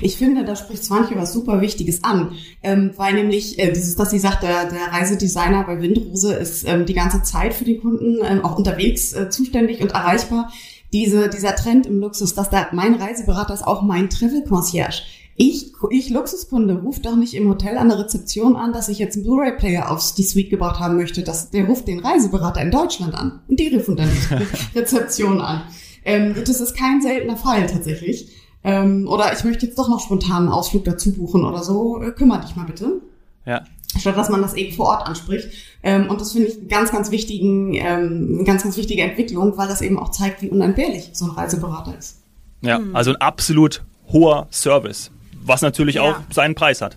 Ich 0.00 0.16
finde, 0.16 0.44
da 0.44 0.56
spricht 0.56 0.84
Swanche 0.84 1.16
was 1.16 1.32
super 1.32 1.60
Wichtiges 1.60 2.02
an, 2.02 2.32
ähm, 2.62 2.92
weil 2.96 3.14
nämlich 3.14 3.58
äh, 3.58 3.72
dass 3.72 4.10
sie 4.10 4.18
sagt, 4.18 4.42
der, 4.42 4.70
der 4.70 4.92
Reisedesigner 4.92 5.64
bei 5.64 5.80
Windrose 5.80 6.34
ist 6.34 6.66
ähm, 6.66 6.86
die 6.86 6.94
ganze 6.94 7.22
Zeit 7.22 7.54
für 7.54 7.64
die 7.64 7.78
Kunden 7.78 8.18
ähm, 8.24 8.44
auch 8.44 8.56
unterwegs 8.56 9.12
äh, 9.12 9.28
zuständig 9.28 9.82
und 9.82 9.92
erreichbar. 9.92 10.50
Diese, 10.92 11.28
dieser 11.28 11.54
Trend 11.56 11.86
im 11.86 12.00
Luxus, 12.00 12.34
dass 12.34 12.48
da 12.48 12.68
mein 12.72 12.94
Reiseberater 12.94 13.52
ist 13.52 13.66
auch 13.66 13.82
mein 13.82 14.08
Travel 14.08 14.44
Concierge. 14.44 15.02
Ich, 15.38 15.72
ich 15.90 16.10
Luxuskunde, 16.10 16.80
ruft 16.80 17.04
doch 17.04 17.16
nicht 17.16 17.34
im 17.34 17.48
Hotel 17.48 17.76
an 17.76 17.90
der 17.90 17.98
Rezeption 17.98 18.56
an, 18.56 18.72
dass 18.72 18.88
ich 18.88 18.98
jetzt 18.98 19.16
einen 19.16 19.24
Blu-ray-Player 19.24 19.90
auf 19.90 20.14
die 20.14 20.22
Suite 20.22 20.48
gebracht 20.48 20.80
haben 20.80 20.96
möchte. 20.96 21.22
Das, 21.22 21.50
der 21.50 21.66
ruft 21.66 21.86
den 21.88 22.00
Reiseberater 22.00 22.62
in 22.62 22.70
Deutschland 22.70 23.14
an 23.14 23.40
und 23.46 23.60
die 23.60 23.74
rufen 23.74 23.96
dann 23.96 24.08
die 24.08 24.78
Rezeption 24.78 25.40
an. 25.40 25.62
Ähm, 26.04 26.34
das 26.46 26.60
ist 26.60 26.76
kein 26.76 27.02
seltener 27.02 27.36
Fall 27.36 27.66
tatsächlich. 27.66 28.30
Ähm, 28.64 29.06
oder 29.08 29.32
ich 29.32 29.44
möchte 29.44 29.66
jetzt 29.66 29.78
doch 29.78 29.88
noch 29.88 30.00
spontan 30.00 30.44
einen 30.44 30.48
Ausflug 30.48 30.84
dazu 30.84 31.12
buchen 31.12 31.44
oder 31.44 31.62
so. 31.62 32.00
Äh, 32.00 32.12
kümmere 32.12 32.40
dich 32.40 32.56
mal 32.56 32.64
bitte. 32.64 33.02
Ja. 33.44 33.62
Statt 33.98 34.16
dass 34.16 34.28
man 34.28 34.42
das 34.42 34.54
eben 34.54 34.74
vor 34.74 34.86
Ort 34.86 35.06
anspricht. 35.06 35.48
Ähm, 35.82 36.08
und 36.08 36.20
das 36.20 36.32
finde 36.32 36.48
ich 36.48 36.58
einen 36.58 36.68
ganz, 36.68 36.90
ganz 36.90 37.10
wichtigen, 37.10 37.74
ähm, 37.74 38.36
eine 38.36 38.44
ganz, 38.44 38.62
ganz 38.62 38.76
wichtige 38.76 39.02
Entwicklung, 39.02 39.56
weil 39.56 39.68
das 39.68 39.82
eben 39.82 39.98
auch 39.98 40.10
zeigt, 40.10 40.42
wie 40.42 40.48
unentbehrlich 40.48 41.10
so 41.12 41.26
ein 41.26 41.32
Reiseberater 41.32 41.96
ist. 41.98 42.22
Ja, 42.62 42.80
also 42.94 43.10
ein 43.10 43.16
absolut 43.16 43.84
hoher 44.12 44.48
Service, 44.50 45.10
was 45.46 45.62
natürlich 45.62 45.96
Ja. 45.96 46.02
auch 46.02 46.14
seinen 46.30 46.54
Preis 46.54 46.80
hat. 46.82 46.96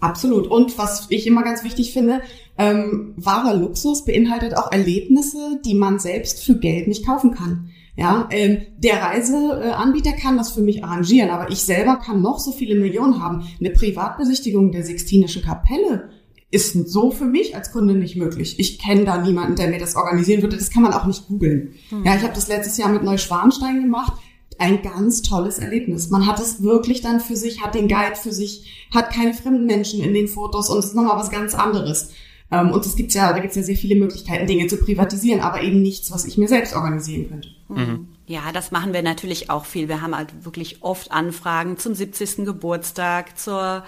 Absolut. 0.00 0.46
Und 0.46 0.78
was 0.78 1.06
ich 1.08 1.26
immer 1.26 1.42
ganz 1.42 1.64
wichtig 1.64 1.92
finde, 1.92 2.20
ähm, 2.56 3.14
wahrer 3.16 3.54
Luxus 3.54 4.04
beinhaltet 4.04 4.56
auch 4.56 4.70
Erlebnisse, 4.70 5.60
die 5.64 5.74
man 5.74 5.98
selbst 5.98 6.44
für 6.44 6.56
Geld 6.56 6.86
nicht 6.88 7.04
kaufen 7.06 7.32
kann. 7.32 7.70
Ja, 7.96 8.28
ähm, 8.30 8.58
der 8.76 9.02
Reiseanbieter 9.02 10.12
kann 10.12 10.36
das 10.36 10.52
für 10.52 10.60
mich 10.60 10.84
arrangieren, 10.84 11.30
aber 11.30 11.50
ich 11.50 11.58
selber 11.62 11.96
kann 11.96 12.22
noch 12.22 12.38
so 12.38 12.52
viele 12.52 12.76
Millionen 12.76 13.20
haben. 13.20 13.48
Eine 13.58 13.70
Privatbesichtigung 13.70 14.70
der 14.70 14.84
Sixtinischen 14.84 15.42
Kapelle 15.42 16.10
ist 16.52 16.72
so 16.88 17.10
für 17.10 17.24
mich 17.24 17.56
als 17.56 17.72
Kunde 17.72 17.94
nicht 17.94 18.14
möglich. 18.16 18.58
Ich 18.60 18.78
kenne 18.78 19.04
da 19.04 19.20
niemanden, 19.20 19.56
der 19.56 19.68
mir 19.68 19.80
das 19.80 19.96
organisieren 19.96 20.42
würde. 20.42 20.56
Das 20.56 20.70
kann 20.70 20.82
man 20.84 20.92
auch 20.92 21.06
nicht 21.06 21.26
googeln. 21.26 21.74
Mhm. 21.90 22.04
Ja, 22.06 22.14
ich 22.14 22.22
habe 22.22 22.32
das 22.34 22.46
letztes 22.48 22.78
Jahr 22.78 22.88
mit 22.88 23.02
Neuschwanstein 23.02 23.82
gemacht. 23.82 24.12
Ein 24.58 24.82
ganz 24.82 25.22
tolles 25.22 25.58
Erlebnis. 25.58 26.10
Man 26.10 26.26
hat 26.26 26.40
es 26.40 26.62
wirklich 26.62 27.00
dann 27.00 27.20
für 27.20 27.36
sich, 27.36 27.62
hat 27.62 27.74
den 27.74 27.88
Guide 27.88 28.16
für 28.16 28.32
sich, 28.32 28.88
hat 28.92 29.12
keine 29.12 29.34
fremden 29.34 29.66
Menschen 29.66 30.02
in 30.02 30.14
den 30.14 30.28
Fotos 30.28 30.68
und 30.68 30.78
es 30.78 30.86
ist 30.86 30.94
nochmal 30.94 31.18
was 31.18 31.30
ganz 31.30 31.54
anderes. 31.54 32.12
Ähm, 32.50 32.72
und 32.72 32.84
es 32.84 32.96
gibt 32.96 33.12
ja, 33.12 33.32
da 33.32 33.38
gibt 33.38 33.50
es 33.50 33.56
ja 33.56 33.62
sehr 33.62 33.76
viele 33.76 33.96
Möglichkeiten, 33.96 34.46
Dinge 34.46 34.66
zu 34.66 34.78
privatisieren, 34.78 35.40
aber 35.40 35.62
eben 35.62 35.82
nichts, 35.82 36.10
was 36.10 36.24
ich 36.24 36.38
mir 36.38 36.48
selbst 36.48 36.74
organisieren 36.74 37.28
könnte. 37.28 37.48
Mhm. 37.68 38.08
Ja, 38.26 38.52
das 38.52 38.70
machen 38.70 38.92
wir 38.92 39.02
natürlich 39.02 39.48
auch 39.48 39.64
viel. 39.64 39.88
Wir 39.88 40.02
haben 40.02 40.16
halt 40.16 40.44
wirklich 40.44 40.82
oft 40.82 41.12
Anfragen 41.12 41.78
zum 41.78 41.94
70. 41.94 42.44
Geburtstag, 42.44 43.38
zur 43.38 43.84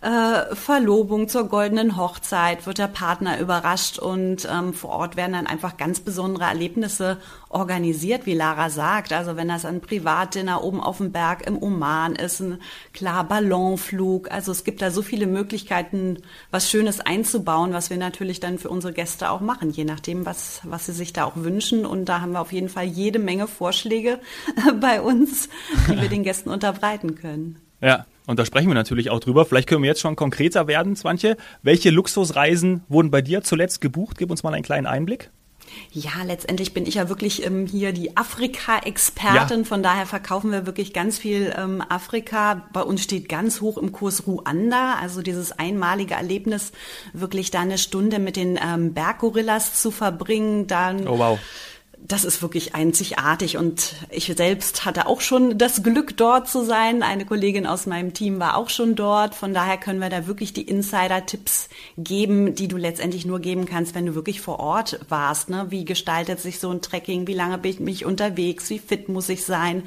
äh, 0.00 0.54
Verlobung, 0.54 1.28
zur 1.28 1.48
goldenen 1.48 1.96
Hochzeit 1.96 2.66
wird 2.66 2.78
der 2.78 2.86
Partner 2.86 3.40
überrascht 3.40 3.98
und 3.98 4.48
ähm, 4.48 4.72
vor 4.72 4.90
Ort 4.90 5.16
werden 5.16 5.32
dann 5.32 5.48
einfach 5.48 5.76
ganz 5.76 5.98
besondere 5.98 6.44
Erlebnisse 6.44 7.16
organisiert, 7.48 8.24
wie 8.24 8.34
Lara 8.34 8.70
sagt. 8.70 9.12
Also 9.12 9.34
wenn 9.34 9.48
das 9.48 9.64
ein 9.64 9.80
Privatdinner 9.80 10.62
oben 10.62 10.80
auf 10.80 10.98
dem 10.98 11.10
Berg 11.10 11.44
im 11.48 11.60
Oman 11.60 12.14
ist, 12.14 12.38
ein 12.38 12.60
klar 12.92 13.24
Ballonflug. 13.24 14.30
Also 14.30 14.52
es 14.52 14.62
gibt 14.62 14.82
da 14.82 14.92
so 14.92 15.02
viele 15.02 15.26
Möglichkeiten, 15.26 16.18
was 16.52 16.70
Schönes 16.70 17.00
einzubauen, 17.00 17.72
was 17.72 17.90
wir 17.90 17.96
natürlich 17.96 18.38
dann 18.38 18.58
für 18.58 18.70
unsere 18.70 18.92
Gäste 18.92 19.30
auch 19.30 19.40
machen, 19.40 19.70
je 19.70 19.84
nachdem, 19.84 20.24
was, 20.24 20.60
was 20.62 20.86
sie 20.86 20.92
sich 20.92 21.12
da 21.12 21.24
auch 21.24 21.34
wünschen. 21.36 21.84
Und 21.84 22.04
da 22.04 22.20
haben 22.20 22.32
wir 22.32 22.40
auf 22.40 22.52
jeden 22.52 22.68
Fall 22.68 22.84
jede 22.84 23.18
Menge 23.18 23.48
Vorschläge 23.48 24.20
bei 24.80 25.00
uns, 25.00 25.48
die 25.88 26.00
wir 26.00 26.08
den 26.08 26.22
Gästen 26.22 26.50
unterbreiten 26.50 27.16
können. 27.16 27.60
Ja, 27.80 28.06
und 28.28 28.38
da 28.38 28.44
sprechen 28.44 28.68
wir 28.68 28.74
natürlich 28.74 29.08
auch 29.08 29.20
drüber. 29.20 29.46
Vielleicht 29.46 29.68
können 29.68 29.82
wir 29.82 29.88
jetzt 29.88 30.02
schon 30.02 30.14
konkreter 30.14 30.66
werden, 30.66 30.94
Swantje. 30.96 31.38
Welche 31.62 31.88
Luxusreisen 31.88 32.82
wurden 32.86 33.10
bei 33.10 33.22
dir 33.22 33.42
zuletzt 33.42 33.80
gebucht? 33.80 34.18
Gib 34.18 34.30
uns 34.30 34.42
mal 34.42 34.52
einen 34.52 34.62
kleinen 34.62 34.86
Einblick. 34.86 35.30
Ja, 35.92 36.22
letztendlich 36.26 36.74
bin 36.74 36.84
ich 36.84 36.96
ja 36.96 37.08
wirklich 37.08 37.46
ähm, 37.46 37.66
hier 37.66 37.92
die 37.92 38.18
Afrika-Expertin. 38.18 39.60
Ja. 39.60 39.64
Von 39.64 39.82
daher 39.82 40.04
verkaufen 40.04 40.52
wir 40.52 40.66
wirklich 40.66 40.92
ganz 40.92 41.18
viel 41.18 41.54
ähm, 41.56 41.82
Afrika. 41.88 42.68
Bei 42.74 42.82
uns 42.82 43.02
steht 43.02 43.30
ganz 43.30 43.62
hoch 43.62 43.78
im 43.78 43.92
Kurs 43.92 44.26
Ruanda. 44.26 44.96
Also 45.00 45.22
dieses 45.22 45.52
einmalige 45.52 46.14
Erlebnis, 46.14 46.72
wirklich 47.14 47.50
da 47.50 47.60
eine 47.60 47.78
Stunde 47.78 48.18
mit 48.18 48.36
den 48.36 48.58
ähm, 48.62 48.92
Berggorillas 48.92 49.80
zu 49.80 49.90
verbringen. 49.90 50.66
Dann 50.66 51.08
oh, 51.08 51.18
wow 51.18 51.38
das 52.06 52.24
ist 52.24 52.40
wirklich 52.40 52.74
einzigartig 52.74 53.58
und 53.58 53.94
ich 54.10 54.32
selbst 54.34 54.84
hatte 54.84 55.06
auch 55.06 55.20
schon 55.20 55.58
das 55.58 55.82
Glück, 55.82 56.16
dort 56.16 56.48
zu 56.48 56.64
sein. 56.64 57.02
Eine 57.02 57.26
Kollegin 57.26 57.66
aus 57.66 57.86
meinem 57.86 58.14
Team 58.14 58.40
war 58.40 58.56
auch 58.56 58.70
schon 58.70 58.94
dort. 58.94 59.34
Von 59.34 59.52
daher 59.52 59.76
können 59.76 60.00
wir 60.00 60.08
da 60.08 60.26
wirklich 60.26 60.52
die 60.52 60.62
Insider-Tipps 60.62 61.68
geben, 61.98 62.54
die 62.54 62.68
du 62.68 62.76
letztendlich 62.76 63.26
nur 63.26 63.40
geben 63.40 63.66
kannst, 63.66 63.94
wenn 63.94 64.06
du 64.06 64.14
wirklich 64.14 64.40
vor 64.40 64.58
Ort 64.58 65.00
warst. 65.08 65.50
Ne? 65.50 65.66
Wie 65.70 65.84
gestaltet 65.84 66.40
sich 66.40 66.60
so 66.60 66.70
ein 66.70 66.80
Trekking? 66.80 67.26
Wie 67.26 67.34
lange 67.34 67.58
bin 67.58 67.72
ich 67.72 67.80
mich 67.80 68.04
unterwegs? 68.06 68.70
Wie 68.70 68.78
fit 68.78 69.08
muss 69.08 69.28
ich 69.28 69.44
sein? 69.44 69.82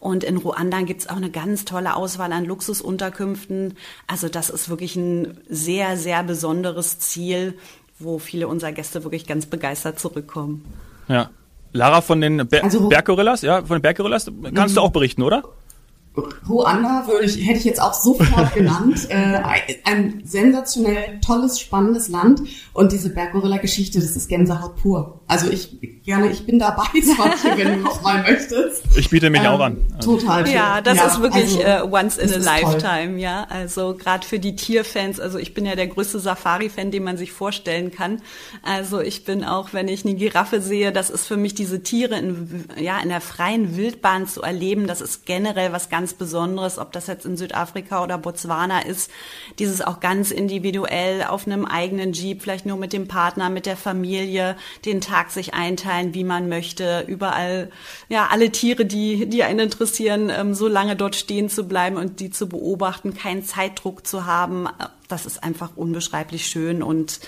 Und 0.00 0.24
in 0.24 0.38
Ruanda 0.38 0.80
gibt's 0.80 1.08
auch 1.08 1.16
eine 1.16 1.30
ganz 1.30 1.66
tolle 1.66 1.94
Auswahl 1.94 2.32
an 2.32 2.46
Luxusunterkünften. 2.46 3.76
Also 4.06 4.28
das 4.28 4.50
ist 4.50 4.70
wirklich 4.70 4.96
ein 4.96 5.38
sehr, 5.48 5.96
sehr 5.96 6.24
besonderes 6.24 6.98
Ziel, 6.98 7.58
wo 7.98 8.18
viele 8.18 8.48
unserer 8.48 8.72
Gäste 8.72 9.04
wirklich 9.04 9.26
ganz 9.26 9.46
begeistert 9.46 10.00
zurückkommen. 10.00 10.64
Ja, 11.06 11.30
Lara 11.72 12.00
von 12.00 12.20
den 12.20 12.48
Ber 12.48 12.64
also, 12.64 12.88
Berggorillas, 12.88 13.42
ja, 13.42 13.62
von 13.62 13.76
den 13.76 13.82
Berggorillas, 13.82 14.30
kannst 14.54 14.76
du 14.76 14.80
auch 14.80 14.90
berichten, 14.90 15.22
oder? 15.22 15.44
Ruanda 16.48 17.06
würde 17.06 17.24
ich, 17.24 17.46
hätte 17.46 17.58
ich 17.58 17.64
jetzt 17.64 17.80
auch 17.80 17.94
sofort 17.94 18.52
genannt. 18.54 19.08
Äh, 19.10 19.40
ein 19.84 20.22
sensationell 20.24 21.20
tolles, 21.24 21.60
spannendes 21.60 22.08
Land. 22.08 22.42
Und 22.72 22.92
diese 22.92 23.10
Berggorilla-Geschichte, 23.10 24.00
das 24.00 24.16
ist 24.16 24.28
Gänsehaut 24.28 24.76
pur. 24.76 25.20
Also 25.28 25.48
ich 25.48 25.78
gerne, 26.04 26.30
ich 26.30 26.44
bin 26.44 26.58
dabei, 26.58 26.82
Swatche, 27.02 27.56
wenn 27.56 27.74
du 27.74 27.76
noch 27.84 28.02
mal 28.02 28.22
möchtest. 28.22 28.82
Ich 28.96 29.10
biete 29.10 29.30
mich 29.30 29.42
ähm, 29.42 29.46
auch 29.46 29.60
an. 29.60 29.76
Total. 30.02 30.44
Schön. 30.44 30.54
Ja, 30.54 30.80
das 30.80 30.96
ja, 30.96 31.06
ist 31.06 31.20
wirklich 31.20 31.64
also, 31.64 31.86
uh, 31.86 31.96
once 31.96 32.18
in 32.18 32.32
a 32.32 32.36
lifetime, 32.36 33.12
toll. 33.12 33.20
ja. 33.20 33.46
Also 33.48 33.94
gerade 33.94 34.26
für 34.26 34.40
die 34.40 34.56
Tierfans, 34.56 35.20
also 35.20 35.38
ich 35.38 35.54
bin 35.54 35.64
ja 35.64 35.76
der 35.76 35.86
größte 35.86 36.18
Safari-Fan, 36.18 36.90
den 36.90 37.04
man 37.04 37.16
sich 37.16 37.30
vorstellen 37.30 37.92
kann. 37.92 38.22
Also 38.62 39.00
ich 39.00 39.24
bin 39.24 39.44
auch, 39.44 39.72
wenn 39.72 39.86
ich 39.86 40.04
eine 40.04 40.14
Giraffe 40.14 40.60
sehe, 40.60 40.90
das 40.90 41.10
ist 41.10 41.26
für 41.26 41.36
mich 41.36 41.54
diese 41.54 41.82
Tiere 41.84 42.18
in, 42.18 42.64
ja, 42.76 42.98
in 42.98 43.08
der 43.08 43.20
freien 43.20 43.76
Wildbahn 43.76 44.26
zu 44.26 44.42
erleben, 44.42 44.88
das 44.88 45.00
ist 45.00 45.26
generell 45.26 45.72
was 45.72 45.88
ganz 45.90 45.99
Besonderes, 46.14 46.78
ob 46.78 46.92
das 46.92 47.06
jetzt 47.06 47.26
in 47.26 47.36
Südafrika 47.36 48.02
oder 48.02 48.18
Botswana 48.18 48.80
ist. 48.80 49.10
Dieses 49.58 49.80
auch 49.82 50.00
ganz 50.00 50.30
individuell 50.30 51.24
auf 51.24 51.46
einem 51.46 51.64
eigenen 51.64 52.12
Jeep, 52.12 52.42
vielleicht 52.42 52.66
nur 52.66 52.76
mit 52.76 52.92
dem 52.92 53.08
Partner, 53.08 53.50
mit 53.50 53.66
der 53.66 53.76
Familie, 53.76 54.56
den 54.84 55.00
Tag 55.00 55.30
sich 55.30 55.54
einteilen 55.54 56.14
wie 56.14 56.24
man 56.24 56.48
möchte, 56.48 57.04
überall, 57.06 57.70
ja, 58.08 58.28
alle 58.30 58.50
Tiere, 58.50 58.84
die, 58.84 59.26
die 59.26 59.42
einen 59.44 59.60
interessieren, 59.60 60.30
ähm, 60.30 60.54
so 60.54 60.68
lange 60.68 60.96
dort 60.96 61.16
stehen 61.16 61.48
zu 61.48 61.64
bleiben 61.64 61.96
und 61.96 62.20
die 62.20 62.30
zu 62.30 62.48
beobachten, 62.48 63.14
keinen 63.14 63.44
Zeitdruck 63.44 64.06
zu 64.06 64.26
haben, 64.26 64.68
das 65.08 65.26
ist 65.26 65.42
einfach 65.42 65.70
unbeschreiblich 65.76 66.46
schön 66.46 66.82
und 66.82 67.20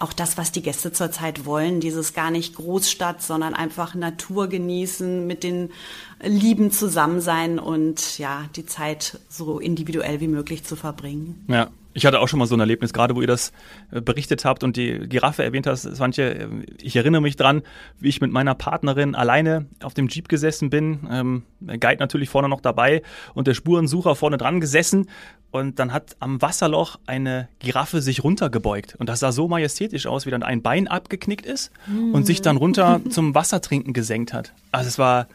auch 0.00 0.12
das, 0.12 0.38
was 0.38 0.50
die 0.50 0.62
Gäste 0.62 0.92
zurzeit 0.92 1.44
wollen, 1.44 1.80
dieses 1.80 2.14
gar 2.14 2.30
nicht 2.30 2.54
Großstadt, 2.54 3.22
sondern 3.22 3.54
einfach 3.54 3.94
Natur 3.94 4.48
genießen, 4.48 5.26
mit 5.26 5.44
den 5.44 5.70
Lieben 6.22 6.70
zusammen 6.70 7.20
sein 7.20 7.58
und 7.58 8.18
ja, 8.18 8.44
die 8.56 8.66
Zeit 8.66 9.20
so 9.28 9.58
individuell 9.58 10.20
wie 10.20 10.28
möglich 10.28 10.64
zu 10.64 10.76
verbringen. 10.76 11.44
Ja, 11.48 11.70
ich 11.92 12.06
hatte 12.06 12.20
auch 12.20 12.28
schon 12.28 12.38
mal 12.38 12.46
so 12.46 12.54
ein 12.54 12.60
Erlebnis, 12.60 12.92
gerade 12.92 13.16
wo 13.16 13.20
ihr 13.20 13.26
das 13.26 13.52
äh, 13.90 14.00
berichtet 14.00 14.44
habt 14.44 14.62
und 14.64 14.76
die 14.76 14.98
Giraffe 15.08 15.42
erwähnt 15.42 15.66
hast, 15.66 15.82
Swantje, 15.82 16.34
äh, 16.34 16.48
ich 16.80 16.96
erinnere 16.96 17.20
mich 17.20 17.36
dran, 17.36 17.62
wie 17.98 18.08
ich 18.08 18.20
mit 18.20 18.30
meiner 18.30 18.54
Partnerin 18.54 19.14
alleine 19.14 19.66
auf 19.82 19.94
dem 19.94 20.08
Jeep 20.08 20.28
gesessen 20.28 20.70
bin, 20.70 21.08
ähm, 21.10 21.42
Guide 21.60 21.98
natürlich 21.98 22.28
vorne 22.28 22.48
noch 22.48 22.60
dabei 22.60 23.02
und 23.34 23.46
der 23.46 23.54
Spurensucher 23.54 24.14
vorne 24.14 24.36
dran 24.38 24.60
gesessen. 24.60 25.08
Und 25.52 25.80
dann 25.80 25.92
hat 25.92 26.16
am 26.20 26.40
Wasserloch 26.40 27.00
eine 27.06 27.48
Giraffe 27.58 28.00
sich 28.00 28.22
runtergebeugt. 28.22 28.94
Und 28.94 29.08
das 29.08 29.18
sah 29.18 29.32
so 29.32 29.48
majestätisch 29.48 30.06
aus, 30.06 30.24
wie 30.24 30.30
dann 30.30 30.44
ein 30.44 30.62
Bein 30.62 30.86
abgeknickt 30.86 31.44
ist 31.44 31.72
und 32.12 32.24
sich 32.24 32.40
dann 32.40 32.56
runter 32.56 33.00
zum 33.10 33.34
Wassertrinken 33.34 33.92
gesenkt 33.92 34.32
hat. 34.32 34.52
Also 34.70 34.86
es 34.86 34.98
war 35.00 35.26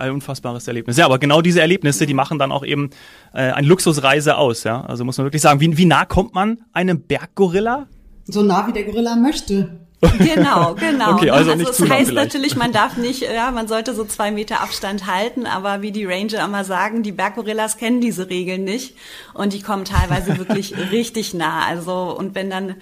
ein 0.00 0.12
unfassbares 0.12 0.66
Erlebnis. 0.66 0.96
Ja, 0.96 1.06
aber 1.06 1.18
genau 1.18 1.40
diese 1.42 1.60
Erlebnisse, 1.60 2.06
die 2.06 2.14
machen 2.14 2.38
dann 2.38 2.52
auch 2.52 2.64
eben 2.64 2.90
äh, 3.32 3.52
eine 3.52 3.66
Luxusreise 3.66 4.36
aus. 4.36 4.64
Ja, 4.64 4.82
also 4.82 5.04
muss 5.04 5.18
man 5.18 5.26
wirklich 5.26 5.42
sagen, 5.42 5.60
wie, 5.60 5.76
wie 5.76 5.84
nah 5.84 6.04
kommt 6.04 6.34
man 6.34 6.58
einem 6.72 7.02
Berggorilla? 7.02 7.86
So 8.24 8.42
nah 8.42 8.66
wie 8.66 8.72
der 8.72 8.84
Gorilla 8.84 9.16
möchte. 9.16 9.80
Genau, 10.00 10.74
genau. 10.78 11.14
Okay, 11.14 11.30
also, 11.30 11.50
also 11.50 11.54
nicht 11.56 11.80
das 11.80 11.88
heißt 11.88 12.12
natürlich, 12.12 12.56
man 12.56 12.72
darf 12.72 12.96
nicht, 12.96 13.20
ja, 13.20 13.50
man 13.50 13.68
sollte 13.68 13.94
so 13.94 14.04
zwei 14.04 14.30
Meter 14.30 14.60
Abstand 14.62 15.06
halten, 15.06 15.46
aber 15.46 15.82
wie 15.82 15.92
die 15.92 16.06
Ranger 16.06 16.44
immer 16.44 16.64
sagen, 16.64 17.02
die 17.02 17.12
Berggorillas 17.12 17.76
kennen 17.76 18.00
diese 18.00 18.30
Regeln 18.30 18.64
nicht 18.64 18.96
und 19.34 19.52
die 19.52 19.60
kommen 19.60 19.84
teilweise 19.84 20.38
wirklich 20.38 20.74
richtig 20.90 21.34
nah. 21.34 21.66
Also 21.66 22.16
und 22.16 22.34
wenn 22.34 22.48
dann 22.48 22.76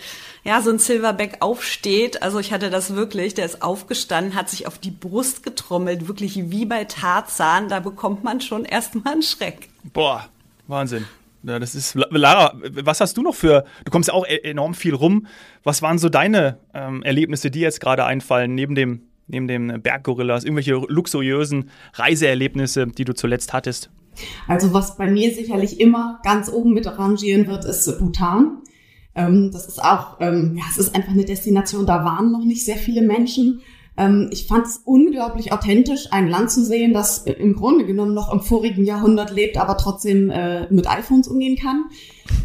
ja 0.44 0.62
so 0.62 0.70
ein 0.70 0.78
Silverback 0.78 1.38
aufsteht, 1.40 2.22
also 2.22 2.38
ich 2.38 2.52
hatte 2.52 2.70
das 2.70 2.94
wirklich, 2.94 3.34
der 3.34 3.46
ist 3.46 3.62
aufgestanden, 3.62 4.34
hat 4.34 4.48
sich 4.48 4.68
auf 4.68 4.78
die 4.78 4.92
Brust 4.92 5.42
getrommelt, 5.42 6.06
wirklich 6.06 6.50
wie 6.50 6.66
bei 6.66 6.84
Tarzan, 6.84 7.68
da 7.68 7.80
bekommt 7.80 8.22
man 8.22 8.40
schon 8.40 8.64
erstmal 8.64 9.14
einen 9.14 9.22
Schreck. 9.22 9.68
Boah, 9.92 10.28
Wahnsinn. 10.68 11.06
Ja, 11.42 11.58
das 11.58 11.74
ist 11.74 11.94
Lara. 11.94 12.52
Was 12.82 13.00
hast 13.00 13.16
du 13.16 13.22
noch 13.22 13.34
für? 13.34 13.64
Du 13.84 13.90
kommst 13.90 14.08
ja 14.08 14.14
auch 14.14 14.26
e-, 14.26 14.42
enorm 14.42 14.74
viel 14.74 14.94
rum. 14.94 15.26
Was 15.62 15.82
waren 15.82 15.98
so 15.98 16.08
deine 16.08 16.58
ähm, 16.74 17.02
Erlebnisse, 17.02 17.50
die 17.50 17.60
jetzt 17.60 17.80
gerade 17.80 18.04
einfallen 18.04 18.54
neben 18.54 18.74
dem 18.74 19.02
neben 19.28 19.46
dem 19.46 19.82
Berggorillas? 19.82 20.44
Irgendwelche 20.44 20.74
luxuriösen 20.74 21.70
Reiseerlebnisse, 21.94 22.86
die 22.86 23.04
du 23.04 23.14
zuletzt 23.14 23.52
hattest? 23.52 23.90
Also 24.48 24.72
was 24.72 24.96
bei 24.96 25.08
mir 25.08 25.32
sicherlich 25.32 25.80
immer 25.80 26.20
ganz 26.24 26.50
oben 26.50 26.72
mit 26.74 26.86
arrangieren 26.86 27.46
wird, 27.46 27.64
ist 27.64 27.98
Bhutan. 27.98 28.62
Ähm, 29.14 29.50
das 29.52 29.66
ist 29.66 29.82
auch, 29.82 30.20
ähm, 30.20 30.56
ja, 30.56 30.64
es 30.70 30.78
ist 30.78 30.94
einfach 30.94 31.12
eine 31.12 31.24
Destination. 31.24 31.86
Da 31.86 32.04
waren 32.04 32.32
noch 32.32 32.44
nicht 32.44 32.64
sehr 32.64 32.76
viele 32.76 33.02
Menschen. 33.02 33.60
Ähm, 33.98 34.28
ich 34.30 34.46
fand 34.46 34.66
es 34.66 34.80
unglaublich 34.84 35.52
authentisch, 35.52 36.06
ein 36.12 36.28
Land 36.28 36.52
zu 36.52 36.64
sehen, 36.64 36.94
das 36.94 37.18
im 37.18 37.56
Grunde 37.56 37.84
genommen 37.84 38.14
noch 38.14 38.32
im 38.32 38.40
vorigen 38.40 38.84
Jahrhundert 38.84 39.32
lebt, 39.32 39.58
aber 39.58 39.76
trotzdem 39.76 40.30
äh, 40.30 40.72
mit 40.72 40.88
iPhones 40.88 41.26
umgehen 41.26 41.56
kann. 41.56 41.86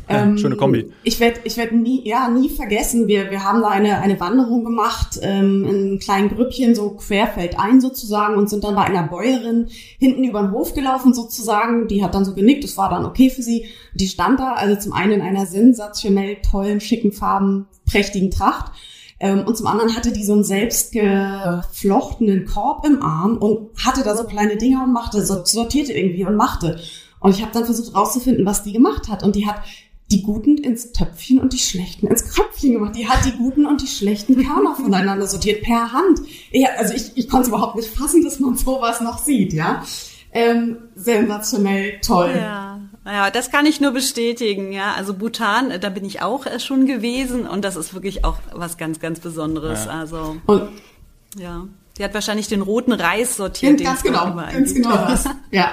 Ähm, 0.10 0.38
schöne 0.38 0.56
Kombi. 0.56 0.92
Ich 1.04 1.20
werde 1.20 1.42
ich 1.44 1.58
werd 1.58 1.72
nie, 1.74 2.02
ja, 2.08 2.28
nie 2.30 2.50
vergessen, 2.50 3.08
wir, 3.08 3.30
wir 3.30 3.44
haben 3.44 3.62
da 3.62 3.68
eine, 3.68 4.00
eine 4.00 4.20
Wanderung 4.20 4.64
gemacht, 4.64 5.20
ähm, 5.22 5.66
in 5.66 5.76
einem 5.76 6.00
kleinen 6.00 6.30
Grüppchen, 6.30 6.74
so 6.74 6.92
querfeldein 6.92 7.80
sozusagen, 7.80 8.36
und 8.36 8.50
sind 8.50 8.64
dann 8.64 8.74
bei 8.74 8.86
einer 8.86 9.04
Bäuerin 9.04 9.68
hinten 10.00 10.24
über 10.24 10.42
den 10.42 10.52
Hof 10.52 10.74
gelaufen 10.74 11.14
sozusagen. 11.14 11.88
Die 11.88 12.04
hat 12.04 12.16
dann 12.16 12.26
so 12.26 12.34
genickt, 12.34 12.64
das 12.64 12.78
war 12.78 12.90
dann 12.90 13.06
okay 13.06 13.30
für 13.30 13.44
sie. 13.44 13.66
Die 13.94 14.08
stand 14.08 14.40
da, 14.40 14.54
also 14.54 14.80
zum 14.80 14.94
einen 14.94 15.14
in 15.14 15.22
einer 15.22 15.46
sensationell 15.46 16.38
tollen, 16.38 16.80
schicken 16.80 17.12
Farben, 17.12 17.68
prächtigen 17.86 18.32
Tracht 18.32 18.72
und 19.32 19.58
zum 19.58 19.68
anderen 19.68 19.96
hatte 19.96 20.12
die 20.12 20.24
so 20.24 20.34
einen 20.34 20.44
selbst 20.44 20.92
geflochtenen 20.92 22.46
Korb 22.46 22.86
im 22.86 23.02
Arm 23.02 23.38
und 23.38 23.70
hatte 23.84 24.04
da 24.04 24.18
so 24.18 24.26
kleine 24.26 24.58
Dinger 24.58 24.84
und 24.84 24.92
machte, 24.92 25.26
sortierte 25.26 25.94
irgendwie 25.94 26.26
und 26.26 26.36
machte. 26.36 26.80
Und 27.20 27.32
ich 27.34 27.42
habe 27.42 27.54
dann 27.54 27.64
versucht 27.64 27.96
rauszufinden, 27.96 28.46
was 28.46 28.64
die 28.64 28.74
gemacht 28.74 29.08
hat. 29.08 29.24
Und 29.24 29.38
die 29.38 29.48
hat 29.48 29.62
die 30.12 30.22
Guten 30.22 30.58
ins 30.58 30.92
Töpfchen 30.92 31.40
und 31.40 31.54
die 31.54 31.58
Schlechten 31.58 32.08
ins 32.08 32.26
Kröpfchen 32.26 32.74
gemacht. 32.74 32.96
Die 32.96 33.08
hat 33.08 33.26
die 33.26 33.32
Guten 33.32 33.66
und 33.66 33.82
die 33.82 33.88
schlechten 33.88 34.36
Körner 34.36 34.76
voneinander 34.82 35.26
sortiert 35.26 35.64
per 35.64 35.94
Hand. 35.94 36.20
Ja, 36.52 36.70
also 36.78 36.94
ich, 36.94 37.12
ich 37.16 37.30
konnte 37.30 37.44
es 37.44 37.48
überhaupt 37.48 37.78
nicht 37.78 37.88
fassen, 37.88 38.24
dass 38.24 38.40
man 38.40 38.58
sowas 38.58 39.02
noch 39.02 39.20
sieht, 39.20 39.54
ja. 39.54 39.84
Ähm, 40.32 40.78
sensationell 40.96 42.00
toll. 42.02 42.34
Ja. 42.36 42.82
Ja, 43.06 43.30
das 43.32 43.52
kann 43.52 43.66
ich 43.66 43.82
nur 43.82 43.92
bestätigen, 43.92 44.72
ja. 44.72 44.94
Also 44.94 45.14
Bhutan, 45.14 45.74
da 45.82 45.90
bin 45.90 46.06
ich 46.06 46.22
auch 46.22 46.46
äh, 46.46 46.60
schon 46.60 46.86
gewesen 46.86 47.48
und 47.48 47.64
das 47.64 47.76
ist 47.76 47.94
wirklich 47.94 48.24
auch 48.24 48.38
was 48.54 48.78
ganz, 48.78 49.00
ganz 49.00 49.20
Besonderes. 49.20 49.86
Ja. 49.86 49.92
Also, 49.92 50.38
und 50.46 50.70
ja. 51.38 51.68
Die 51.98 52.04
hat 52.04 52.16
wahrscheinlich 52.16 52.48
den 52.48 52.62
roten 52.64 52.92
Reis 52.92 53.38
sortiert. 53.38 53.84
Ganz 53.84 54.02
genau, 54.02 54.36
ganz 54.36 54.74
genau 54.74 54.96
das. 54.96 55.26
Ja. 55.52 55.68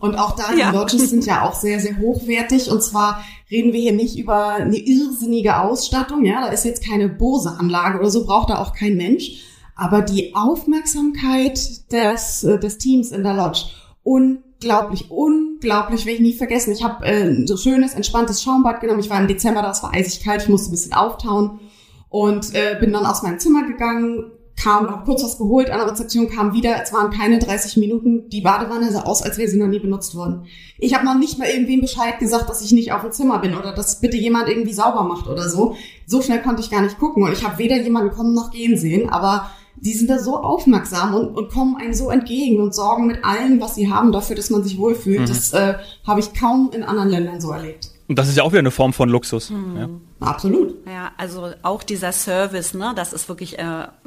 Und 0.00 0.14
auch 0.14 0.34
da, 0.34 0.54
die 0.54 0.60
ja. 0.60 0.70
Lodges 0.70 1.10
sind 1.10 1.26
ja 1.26 1.42
auch 1.42 1.54
sehr, 1.54 1.78
sehr 1.78 1.98
hochwertig. 1.98 2.70
Und 2.70 2.82
zwar 2.82 3.22
reden 3.50 3.74
wir 3.74 3.80
hier 3.80 3.92
nicht 3.92 4.18
über 4.18 4.54
eine 4.54 4.78
irrsinnige 4.78 5.60
Ausstattung. 5.60 6.24
Ja, 6.24 6.40
da 6.40 6.48
ist 6.48 6.64
jetzt 6.64 6.82
keine 6.82 7.10
Bose-Anlage 7.10 7.98
oder 7.98 8.08
so, 8.08 8.24
braucht 8.24 8.48
da 8.48 8.62
auch 8.62 8.72
kein 8.72 8.96
Mensch. 8.96 9.42
Aber 9.76 10.00
die 10.00 10.34
Aufmerksamkeit 10.34 11.92
des, 11.92 12.44
äh, 12.44 12.58
des 12.58 12.78
Teams 12.78 13.10
in 13.10 13.22
der 13.22 13.34
Lodge, 13.34 13.66
unglaublich, 14.02 15.10
unglaublich, 15.10 15.47
will 15.62 16.14
ich 16.14 16.20
nie 16.20 16.34
vergessen. 16.34 16.72
Ich 16.72 16.82
habe 16.82 17.04
äh, 17.04 17.46
so 17.46 17.56
schönes, 17.56 17.94
entspanntes 17.94 18.42
Schaumbad 18.42 18.80
genommen. 18.80 19.00
Ich 19.00 19.10
war 19.10 19.20
im 19.20 19.28
Dezember, 19.28 19.62
das 19.62 19.82
war 19.82 19.94
eisig 19.94 20.24
kalt, 20.24 20.42
ich 20.42 20.48
musste 20.48 20.68
ein 20.68 20.72
bisschen 20.72 20.92
auftauen 20.92 21.60
und 22.08 22.54
äh, 22.54 22.76
bin 22.80 22.92
dann 22.92 23.06
aus 23.06 23.22
meinem 23.22 23.38
Zimmer 23.38 23.66
gegangen, 23.66 24.32
kam, 24.60 24.90
hab 24.90 25.04
kurz 25.04 25.22
was 25.22 25.38
geholt, 25.38 25.70
an 25.70 25.78
der 25.78 25.90
Rezeption 25.90 26.28
kam 26.28 26.52
wieder, 26.52 26.82
es 26.82 26.92
waren 26.92 27.10
keine 27.10 27.38
30 27.38 27.76
Minuten, 27.76 28.28
die 28.28 28.40
Badewanne 28.40 28.90
sah 28.90 29.02
aus, 29.02 29.22
als 29.22 29.38
wäre 29.38 29.48
sie 29.48 29.58
noch 29.58 29.68
nie 29.68 29.78
benutzt 29.78 30.14
worden. 30.14 30.46
Ich 30.78 30.94
habe 30.94 31.04
noch 31.04 31.16
nicht 31.16 31.38
mal 31.38 31.48
irgendwem 31.48 31.80
Bescheid 31.80 32.18
gesagt, 32.18 32.48
dass 32.48 32.62
ich 32.62 32.72
nicht 32.72 32.92
auf 32.92 33.02
dem 33.02 33.12
Zimmer 33.12 33.38
bin 33.38 33.56
oder 33.56 33.72
dass 33.72 34.00
bitte 34.00 34.16
jemand 34.16 34.48
irgendwie 34.48 34.72
sauber 34.72 35.04
macht 35.04 35.28
oder 35.28 35.48
so. 35.48 35.76
So 36.06 36.22
schnell 36.22 36.42
konnte 36.42 36.62
ich 36.62 36.70
gar 36.70 36.82
nicht 36.82 36.98
gucken 36.98 37.22
und 37.22 37.32
ich 37.32 37.44
habe 37.44 37.58
weder 37.58 37.80
jemanden 37.80 38.14
kommen 38.14 38.34
noch 38.34 38.50
gehen 38.50 38.76
sehen, 38.76 39.08
aber 39.08 39.50
die 39.80 39.92
sind 39.92 40.10
da 40.10 40.18
so 40.18 40.36
aufmerksam 40.36 41.14
und, 41.14 41.36
und 41.36 41.50
kommen 41.50 41.76
einem 41.76 41.94
so 41.94 42.10
entgegen 42.10 42.60
und 42.60 42.74
sorgen 42.74 43.06
mit 43.06 43.24
allem, 43.24 43.60
was 43.60 43.74
sie 43.74 43.90
haben, 43.90 44.12
dafür, 44.12 44.36
dass 44.36 44.50
man 44.50 44.62
sich 44.62 44.78
wohlfühlt. 44.78 45.20
Mhm. 45.20 45.26
Das 45.26 45.52
äh, 45.52 45.74
habe 46.06 46.20
ich 46.20 46.34
kaum 46.34 46.70
in 46.72 46.82
anderen 46.82 47.10
Ländern 47.10 47.40
so 47.40 47.50
erlebt. 47.50 47.90
Und 48.08 48.18
das 48.18 48.28
ist 48.28 48.36
ja 48.36 48.42
auch 48.42 48.52
wieder 48.52 48.60
eine 48.60 48.70
Form 48.70 48.92
von 48.92 49.08
Luxus. 49.08 49.50
Mhm. 49.50 49.76
Ja. 49.76 49.88
Absolut. 50.20 50.74
Ja, 50.86 51.12
also 51.16 51.50
auch 51.62 51.82
dieser 51.82 52.12
Service, 52.12 52.74
ne, 52.74 52.92
das 52.96 53.12
ist 53.12 53.28
wirklich 53.28 53.58
äh, 53.58 53.62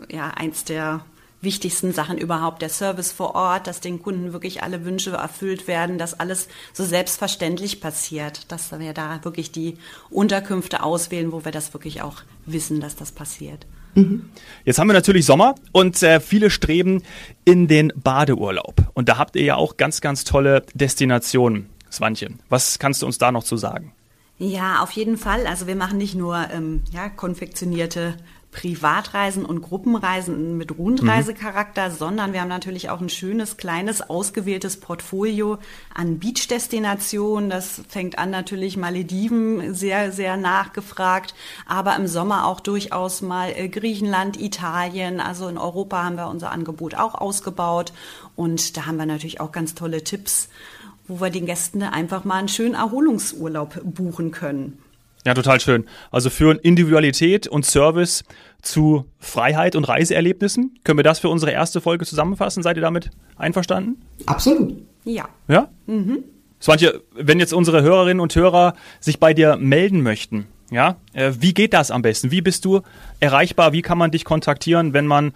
ja 0.09 0.31
eins 0.35 0.65
der 0.65 1.01
wichtigsten 1.41 1.91
Sachen 1.91 2.17
überhaupt, 2.17 2.61
der 2.61 2.69
Service 2.69 3.11
vor 3.11 3.35
Ort, 3.35 3.67
dass 3.67 3.79
den 3.79 4.01
Kunden 4.01 4.31
wirklich 4.33 4.61
alle 4.63 4.85
Wünsche 4.85 5.11
erfüllt 5.11 5.67
werden, 5.67 5.97
dass 5.97 6.19
alles 6.19 6.47
so 6.73 6.83
selbstverständlich 6.83 7.81
passiert, 7.81 8.51
dass 8.51 8.77
wir 8.77 8.93
da 8.93 9.23
wirklich 9.23 9.51
die 9.51 9.77
Unterkünfte 10.09 10.83
auswählen, 10.83 11.31
wo 11.31 11.43
wir 11.43 11.51
das 11.51 11.73
wirklich 11.73 12.01
auch 12.01 12.17
wissen, 12.45 12.79
dass 12.79 12.95
das 12.95 13.11
passiert. 13.11 13.65
Jetzt 14.65 14.79
haben 14.79 14.88
wir 14.88 14.93
natürlich 14.93 15.25
Sommer 15.25 15.55
und 15.71 16.01
äh, 16.03 16.19
viele 16.19 16.50
streben 16.50 17.03
in 17.45 17.67
den 17.67 17.91
Badeurlaub. 17.95 18.75
Und 18.93 19.10
da 19.10 19.17
habt 19.17 19.36
ihr 19.36 19.43
ja 19.43 19.55
auch 19.55 19.77
ganz, 19.77 20.01
ganz 20.01 20.24
tolle 20.24 20.63
Destinationen. 20.74 21.69
Swantje, 21.91 22.29
was 22.50 22.79
kannst 22.79 23.01
du 23.01 23.05
uns 23.05 23.17
da 23.17 23.31
noch 23.31 23.43
zu 23.43 23.57
sagen? 23.57 23.93
Ja, 24.38 24.81
auf 24.81 24.91
jeden 24.91 25.17
Fall. 25.17 25.45
Also 25.45 25.67
wir 25.67 25.75
machen 25.75 25.98
nicht 25.98 26.15
nur 26.15 26.50
ähm, 26.51 26.81
ja, 26.91 27.10
konfektionierte 27.10 28.15
Privatreisen 28.51 29.46
und 29.46 29.62
Gruppenreisen 29.62 30.58
mit 30.58 30.77
Rundreisecharakter, 30.77 31.89
mhm. 31.89 31.93
sondern 31.93 32.34
wir 32.34 32.41
haben 32.41 32.50
natürlich 32.50 32.89
auch 32.89 33.00
ein 33.00 33.10
schönes, 33.10 33.55
kleines, 33.55 34.01
ausgewähltes 34.01 34.77
Portfolio 34.77 35.58
an 35.96 36.20
Beach-Destinationen. 36.20 37.50
Das 37.50 37.81
fängt 37.88 38.20
an 38.20 38.29
natürlich 38.29 38.75
Malediven, 38.75 39.74
sehr, 39.74 40.12
sehr 40.12 40.36
nachgefragt, 40.36 41.34
aber 41.65 41.96
im 41.96 42.08
Sommer 42.08 42.46
auch 42.46 42.60
durchaus 42.60 43.22
mal 43.22 43.53
äh, 43.55 43.70
Griechenland, 43.70 44.39
Italien. 44.39 45.22
Also 45.22 45.48
in 45.48 45.58
Europa 45.58 46.03
haben 46.03 46.17
wir 46.17 46.27
unser 46.27 46.51
Angebot 46.51 46.96
auch 46.96 47.15
ausgebaut 47.15 47.93
und 48.36 48.75
da 48.75 48.86
haben 48.86 48.98
wir 48.98 49.05
natürlich 49.05 49.39
auch 49.39 49.53
ganz 49.53 49.75
tolle 49.75 50.03
Tipps, 50.03 50.50
wo 51.08 51.22
wir 51.22 51.29
den 51.29 51.46
Gästen 51.46 51.84
einfach 51.84 52.25
mal 52.25 52.36
einen 52.36 52.50
schönen 52.50 52.75
Erholungsurlaub 52.75 53.80
buchen 53.84 54.32
können. 54.32 54.78
Ja, 55.25 55.34
total 55.34 55.60
schön. 55.60 55.86
Also 56.10 56.29
führen 56.29 56.57
Individualität 56.57 57.47
und 57.47 57.65
Service 57.65 58.23
zu 58.62 59.05
Freiheit 59.19 59.75
und 59.75 59.84
Reiseerlebnissen. 59.86 60.79
Können 60.84 60.97
wir 60.97 61.03
das 61.03 61.19
für 61.19 61.29
unsere 61.29 61.51
erste 61.51 61.79
Folge 61.81 62.05
zusammenfassen? 62.05 62.63
Seid 62.63 62.77
ihr 62.77 62.81
damit 62.81 63.12
einverstanden? 63.38 64.01
Absolut. 64.25 64.75
Ja. 65.05 65.29
Ja? 65.47 65.69
Mhm. 65.86 66.23
Swantje, 66.62 67.01
wenn 67.13 67.39
jetzt 67.39 67.53
unsere 67.53 67.81
Hörerinnen 67.81 68.19
und 68.19 68.36
Hörer 68.36 68.75
sich 68.99 69.19
bei 69.19 69.34
dir 69.34 69.57
melden 69.57 70.01
möchten, 70.01 70.47
ja, 70.71 70.95
äh, 71.13 71.34
wie 71.39 71.53
geht 71.53 71.73
das 71.73 71.91
am 71.91 72.01
besten? 72.01 72.31
Wie 72.31 72.41
bist 72.41 72.65
du 72.65 72.81
erreichbar? 73.19 73.73
Wie 73.73 73.81
kann 73.81 73.97
man 73.97 74.12
dich 74.12 74.23
kontaktieren, 74.25 74.93
wenn 74.93 75.05
man 75.05 75.34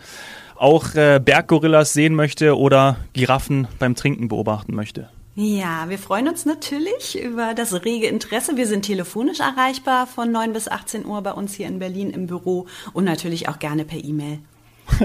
auch 0.55 0.95
äh, 0.95 1.19
Berggorillas 1.23 1.93
sehen 1.93 2.15
möchte 2.15 2.57
oder 2.57 2.97
Giraffen 3.13 3.67
beim 3.77 3.95
Trinken 3.95 4.29
beobachten 4.29 4.73
möchte? 4.73 5.09
Ja, 5.37 5.89
wir 5.89 5.99
freuen 5.99 6.29
uns 6.29 6.45
natürlich 6.45 7.21
über 7.21 7.53
das 7.53 7.73
rege 7.83 8.07
Interesse. 8.07 8.55
Wir 8.55 8.67
sind 8.67 8.83
telefonisch 8.83 9.41
erreichbar 9.41 10.07
von 10.07 10.31
9 10.31 10.53
bis 10.53 10.69
18 10.69 11.05
Uhr 11.05 11.21
bei 11.21 11.33
uns 11.33 11.53
hier 11.53 11.67
in 11.67 11.77
Berlin 11.77 12.09
im 12.11 12.25
Büro 12.25 12.67
und 12.93 13.03
natürlich 13.03 13.49
auch 13.49 13.59
gerne 13.59 13.83
per 13.83 14.01
E-Mail. 14.01 14.39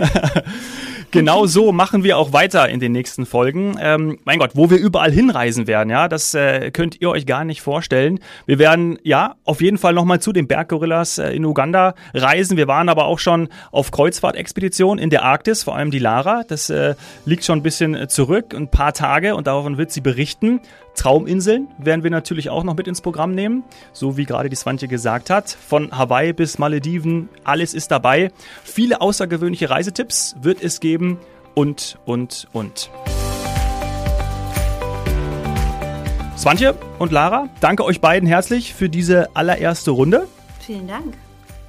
genau 1.11 1.47
so 1.47 1.73
machen 1.73 2.05
wir 2.05 2.19
auch 2.19 2.33
weiter 2.33 2.69
in 2.69 2.81
den 2.81 2.93
nächsten 2.93 3.27
Folgen. 3.27 3.77
Ähm, 3.81 4.19
mein 4.25 4.39
Gott, 4.39 4.53
wo 4.55 4.71
wir 4.71 4.79
überall 4.79 5.13
hinreisen 5.13 5.67
werden, 5.67 5.91
ja, 5.91 6.09
das 6.09 6.35
äh, 6.35 6.71
könnt 6.71 7.01
ihr 7.01 7.11
euch 7.11 7.27
gar 7.27 7.45
nicht 7.45 7.63
vorstellen. 7.63 8.21
Wir 8.47 8.59
werden 8.59 8.99
ja 9.03 9.37
auf 9.45 9.61
jeden 9.61 9.79
Fall 9.79 9.93
nochmal 9.93 10.21
zu 10.21 10.33
den 10.33 10.47
Berggorillas 10.47 11.19
äh, 11.19 11.31
in 11.31 11.45
Uganda 11.45 11.95
reisen. 12.15 12.57
Wir 12.57 12.69
waren 12.69 12.89
aber 12.89 13.07
auch 13.07 13.19
schon 13.19 13.49
auf 13.73 13.91
Kreuzfahrtexpedition 13.91 14.99
in 14.99 15.11
der 15.11 15.25
Arktis, 15.25 15.63
vor 15.63 15.77
allem 15.77 15.91
die 15.91 15.99
Lara. 15.99 16.43
Das 16.47 16.71
äh, 16.71 16.95
liegt 17.25 17.45
schon 17.45 17.59
ein 17.59 17.63
bisschen 17.63 18.09
zurück, 18.09 18.55
ein 18.55 18.71
paar 18.71 18.93
Tage 18.93 19.35
und 19.35 19.47
davon 19.47 19.79
wird 19.79 19.91
sie 19.91 20.01
berichten. 20.01 20.61
Trauminseln 20.95 21.69
werden 21.79 22.03
wir 22.03 22.11
natürlich 22.11 22.51
auch 22.51 22.65
noch 22.65 22.77
mit 22.77 22.89
ins 22.89 23.01
Programm 23.01 23.35
nehmen, 23.35 23.65
so 23.93 24.17
wie 24.17 24.27
gerade 24.27 24.49
die 24.49 24.57
Swantje 24.57 24.89
gesagt 24.89 25.31
hat. 25.31 25.49
Von 25.49 25.97
Hawaii 25.97 26.33
bis 26.33 26.59
Malediven, 26.59 27.29
alles 27.45 27.75
ist 27.75 27.91
dabei. 27.91 28.31
Viele 28.65 29.01
außergewöhnliche 29.01 29.71
Reisetipps 29.71 30.37
wird 30.43 30.63
es 30.63 30.81
geben 31.01 31.19
und, 31.55 31.99
und, 32.05 32.47
und. 32.53 32.91
Swantje 36.37 36.75
und 36.99 37.13
Lara, 37.13 37.49
danke 37.61 37.85
euch 37.85 38.01
beiden 38.01 38.27
herzlich 38.27 38.73
für 38.73 38.89
diese 38.89 39.35
allererste 39.35 39.91
Runde. 39.91 40.27
Vielen 40.61 40.87
Dank. 40.87 41.15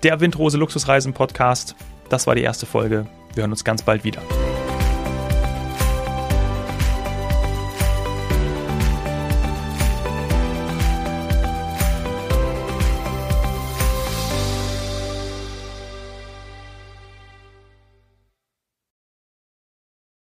Der 0.04 0.20
Windrose 0.20 0.58
Luxusreisen 0.58 1.14
Podcast. 1.14 1.76
Das 2.10 2.28
war 2.28 2.36
die 2.36 2.42
erste 2.42 2.66
Folge. 2.66 3.06
Wir 3.34 3.44
hören 3.44 3.52
uns 3.52 3.64
ganz 3.64 3.82
bald 3.82 4.04
wieder. 4.04 4.22